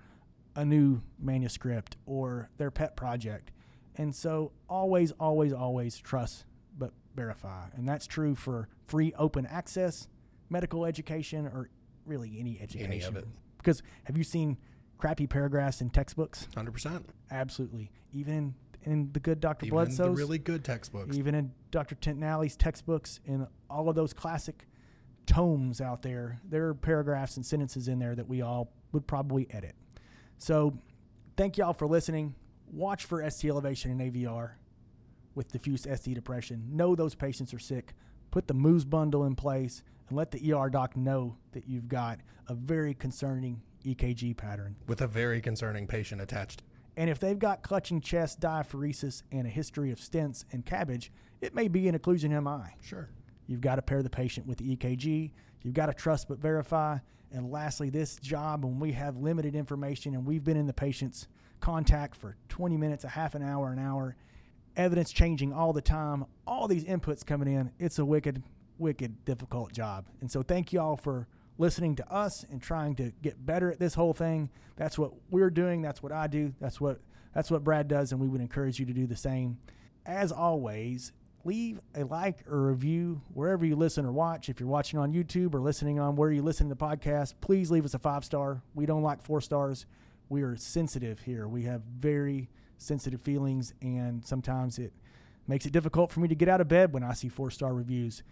a 0.55 0.63
new 0.65 1.01
manuscript 1.19 1.97
or 2.05 2.49
their 2.57 2.69
pet 2.71 2.95
project. 2.95 3.51
And 3.95 4.15
so 4.15 4.51
always, 4.69 5.11
always, 5.13 5.53
always 5.53 5.97
trust 5.97 6.45
but 6.77 6.91
verify. 7.15 7.67
And 7.75 7.87
that's 7.87 8.07
true 8.07 8.35
for 8.35 8.67
free 8.87 9.13
open 9.17 9.45
access 9.45 10.07
medical 10.49 10.85
education 10.85 11.47
or 11.47 11.69
really 12.05 12.37
any 12.39 12.59
education. 12.61 12.91
Any 12.91 13.01
of 13.03 13.15
it. 13.15 13.27
Because 13.57 13.81
have 14.03 14.17
you 14.17 14.23
seen 14.23 14.57
crappy 14.97 15.27
paragraphs 15.27 15.81
in 15.81 15.89
textbooks? 15.89 16.47
100%. 16.55 17.03
Absolutely. 17.31 17.91
Even 18.13 18.55
in 18.85 19.11
the 19.13 19.19
good 19.19 19.39
Dr. 19.39 19.65
Even 19.65 19.77
in 19.77 19.83
the 19.83 19.95
Bledsoe's, 19.95 20.17
really 20.17 20.37
good 20.37 20.63
textbooks. 20.63 21.17
even 21.17 21.35
in 21.35 21.51
Dr. 21.71 21.95
Tintinalli's 21.95 22.55
textbooks, 22.55 23.19
and 23.27 23.47
all 23.69 23.89
of 23.89 23.95
those 23.95 24.13
classic 24.13 24.67
tomes 25.25 25.81
out 25.81 26.01
there, 26.01 26.39
there 26.49 26.67
are 26.67 26.73
paragraphs 26.73 27.37
and 27.37 27.45
sentences 27.45 27.87
in 27.87 27.99
there 27.99 28.15
that 28.15 28.27
we 28.27 28.41
all 28.41 28.71
would 28.91 29.07
probably 29.07 29.47
edit. 29.51 29.75
So, 30.37 30.77
thank 31.37 31.57
y'all 31.57 31.73
for 31.73 31.87
listening. 31.87 32.35
Watch 32.71 33.05
for 33.05 33.27
ST 33.29 33.49
elevation 33.49 33.91
and 33.91 34.01
AVR 34.01 34.51
with 35.35 35.51
diffuse 35.51 35.83
ST 35.83 36.13
depression. 36.13 36.63
Know 36.71 36.95
those 36.95 37.15
patients 37.15 37.53
are 37.53 37.59
sick. 37.59 37.93
Put 38.31 38.47
the 38.47 38.53
MOOS 38.53 38.83
bundle 38.85 39.25
in 39.25 39.35
place 39.35 39.83
and 40.09 40.17
let 40.17 40.31
the 40.31 40.53
ER 40.53 40.69
doc 40.69 40.97
know 40.97 41.37
that 41.53 41.67
you've 41.67 41.87
got 41.87 42.19
a 42.47 42.53
very 42.55 42.93
concerning 42.93 43.61
EKG 43.85 44.35
pattern. 44.35 44.75
with 44.87 45.01
a 45.01 45.07
very 45.07 45.41
concerning 45.41 45.87
patient 45.87 46.21
attached. 46.21 46.63
And 46.95 47.09
if 47.09 47.19
they've 47.19 47.39
got 47.39 47.63
clutching 47.63 48.01
chest, 48.01 48.39
diaphoresis, 48.39 49.23
and 49.31 49.47
a 49.47 49.49
history 49.49 49.91
of 49.91 49.99
stents 49.99 50.45
and 50.51 50.65
cabbage, 50.65 51.11
it 51.41 51.55
may 51.55 51.67
be 51.67 51.87
an 51.87 51.97
occlusion 51.97 52.29
MI. 52.43 52.75
Sure. 52.81 53.09
You've 53.47 53.61
got 53.61 53.75
to 53.75 53.81
pair 53.81 54.03
the 54.03 54.09
patient 54.09 54.47
with 54.47 54.59
the 54.59 54.75
EKG. 54.75 55.31
You've 55.61 55.73
got 55.73 55.87
to 55.87 55.93
trust 55.93 56.27
but 56.27 56.39
verify. 56.39 56.97
And 57.31 57.51
lastly, 57.51 57.89
this 57.89 58.17
job, 58.17 58.63
when 58.63 58.79
we 58.79 58.91
have 58.91 59.17
limited 59.17 59.55
information 59.55 60.13
and 60.13 60.25
we've 60.25 60.43
been 60.43 60.57
in 60.57 60.67
the 60.67 60.73
patient's 60.73 61.27
contact 61.59 62.15
for 62.15 62.37
20 62.49 62.77
minutes, 62.77 63.03
a 63.03 63.09
half 63.09 63.33
an 63.33 63.41
hour, 63.41 63.71
an 63.71 63.79
hour, 63.79 64.15
evidence 64.75 65.11
changing 65.11 65.51
all 65.51 65.73
the 65.73 65.81
time, 65.81 66.25
all 66.45 66.67
these 66.67 66.83
inputs 66.83 67.25
coming 67.25 67.51
in, 67.51 67.71
it's 67.79 67.97
a 67.97 68.05
wicked, 68.05 68.43
wicked, 68.77 69.25
difficult 69.25 69.71
job. 69.71 70.05
And 70.21 70.29
so 70.29 70.43
thank 70.43 70.71
you 70.73 70.79
all 70.79 70.95
for 70.95 71.27
listening 71.57 71.95
to 71.95 72.11
us 72.11 72.45
and 72.49 72.61
trying 72.61 72.95
to 72.95 73.11
get 73.21 73.45
better 73.45 73.71
at 73.71 73.79
this 73.79 73.93
whole 73.93 74.13
thing. 74.13 74.49
That's 74.75 74.97
what 74.97 75.13
we're 75.29 75.49
doing. 75.49 75.81
That's 75.81 76.01
what 76.01 76.11
I 76.11 76.27
do. 76.27 76.53
That's 76.59 76.81
what 76.81 76.99
that's 77.33 77.49
what 77.49 77.63
Brad 77.63 77.87
does, 77.87 78.11
and 78.11 78.21
we 78.21 78.27
would 78.27 78.41
encourage 78.41 78.79
you 78.79 78.85
to 78.85 78.93
do 78.93 79.07
the 79.07 79.15
same. 79.15 79.57
As 80.05 80.31
always, 80.31 81.11
leave 81.43 81.79
a 81.95 82.03
like 82.03 82.47
or 82.47 82.67
review 82.67 83.21
wherever 83.33 83.65
you 83.65 83.75
listen 83.75 84.05
or 84.05 84.11
watch. 84.11 84.49
If 84.49 84.59
you're 84.59 84.69
watching 84.69 84.99
on 84.99 85.13
YouTube 85.13 85.53
or 85.53 85.59
listening 85.59 85.99
on 85.99 86.15
where 86.15 86.31
you 86.31 86.41
listen 86.41 86.69
to 86.69 86.75
the 86.75 86.85
podcast, 86.85 87.33
please 87.41 87.71
leave 87.71 87.85
us 87.85 87.93
a 87.93 87.99
five 87.99 88.23
star. 88.23 88.61
We 88.75 88.85
don't 88.85 89.01
like 89.01 89.23
four 89.23 89.41
stars. 89.41 89.85
We 90.29 90.43
are 90.43 90.55
sensitive 90.55 91.19
here. 91.21 91.47
We 91.47 91.63
have 91.63 91.81
very 91.81 92.49
sensitive 92.77 93.21
feelings, 93.21 93.73
and 93.81 94.25
sometimes 94.25 94.77
it 94.79 94.93
makes 95.47 95.65
it 95.65 95.73
difficult 95.73 96.11
for 96.11 96.19
me 96.19 96.27
to 96.27 96.35
get 96.35 96.47
out 96.47 96.61
of 96.61 96.67
bed 96.67 96.93
when 96.93 97.03
I 97.03 97.13
see 97.13 97.29
four 97.29 97.51
star 97.51 97.73
reviews. 97.73 98.23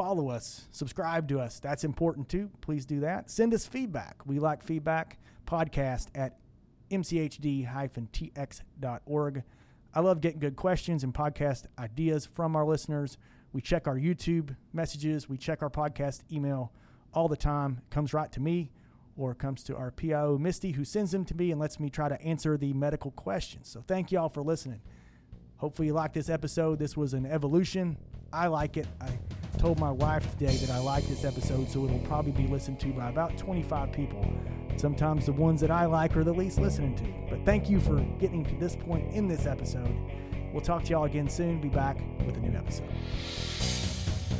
Follow 0.00 0.30
us, 0.30 0.66
subscribe 0.70 1.28
to 1.28 1.38
us. 1.38 1.60
That's 1.60 1.84
important 1.84 2.30
too. 2.30 2.48
Please 2.62 2.86
do 2.86 3.00
that. 3.00 3.30
Send 3.30 3.52
us 3.52 3.66
feedback. 3.66 4.16
We 4.24 4.38
like 4.38 4.62
feedback. 4.62 5.18
Podcast 5.46 6.06
at 6.14 6.38
mchd-tx.org. 6.90 7.66
I 9.92 10.00
love 10.00 10.22
getting 10.22 10.40
good 10.40 10.56
questions 10.56 11.04
and 11.04 11.12
podcast 11.12 11.66
ideas 11.78 12.24
from 12.24 12.56
our 12.56 12.64
listeners. 12.64 13.18
We 13.52 13.60
check 13.60 13.86
our 13.86 13.98
YouTube 13.98 14.56
messages, 14.72 15.28
we 15.28 15.36
check 15.36 15.60
our 15.60 15.68
podcast 15.68 16.22
email 16.32 16.72
all 17.12 17.28
the 17.28 17.36
time. 17.36 17.82
It 17.82 17.90
comes 17.90 18.14
right 18.14 18.32
to 18.32 18.40
me 18.40 18.70
or 19.18 19.34
comes 19.34 19.62
to 19.64 19.76
our 19.76 19.90
PIO 19.90 20.38
Misty 20.38 20.72
who 20.72 20.84
sends 20.86 21.10
them 21.10 21.26
to 21.26 21.36
me 21.36 21.50
and 21.50 21.60
lets 21.60 21.78
me 21.78 21.90
try 21.90 22.08
to 22.08 22.18
answer 22.22 22.56
the 22.56 22.72
medical 22.72 23.10
questions. 23.10 23.68
So 23.68 23.84
thank 23.86 24.10
you 24.10 24.18
all 24.18 24.30
for 24.30 24.40
listening. 24.40 24.80
Hopefully 25.58 25.88
you 25.88 25.92
like 25.92 26.14
this 26.14 26.30
episode. 26.30 26.78
This 26.78 26.96
was 26.96 27.12
an 27.12 27.26
evolution. 27.26 27.98
I 28.32 28.46
like 28.46 28.78
it. 28.78 28.86
I 28.98 29.18
told 29.60 29.78
my 29.78 29.90
wife 29.90 30.30
today 30.38 30.56
that 30.56 30.70
I 30.70 30.78
like 30.78 31.06
this 31.06 31.22
episode, 31.22 31.68
so 31.68 31.84
it'll 31.84 31.98
probably 31.98 32.32
be 32.32 32.46
listened 32.46 32.80
to 32.80 32.86
by 32.94 33.10
about 33.10 33.36
25 33.36 33.92
people. 33.92 34.26
Sometimes 34.76 35.26
the 35.26 35.34
ones 35.34 35.60
that 35.60 35.70
I 35.70 35.84
like 35.84 36.16
are 36.16 36.24
the 36.24 36.32
least 36.32 36.58
listening 36.58 36.94
to. 36.96 37.04
But 37.28 37.44
thank 37.44 37.68
you 37.68 37.78
for 37.78 38.00
getting 38.18 38.42
to 38.46 38.54
this 38.54 38.74
point 38.74 39.12
in 39.12 39.28
this 39.28 39.44
episode. 39.44 39.94
We'll 40.54 40.62
talk 40.62 40.84
to 40.84 40.90
y'all 40.92 41.04
again 41.04 41.28
soon. 41.28 41.60
Be 41.60 41.68
back 41.68 41.98
with 42.24 42.38
a 42.38 42.40
new 42.40 42.56
episode. 42.56 43.89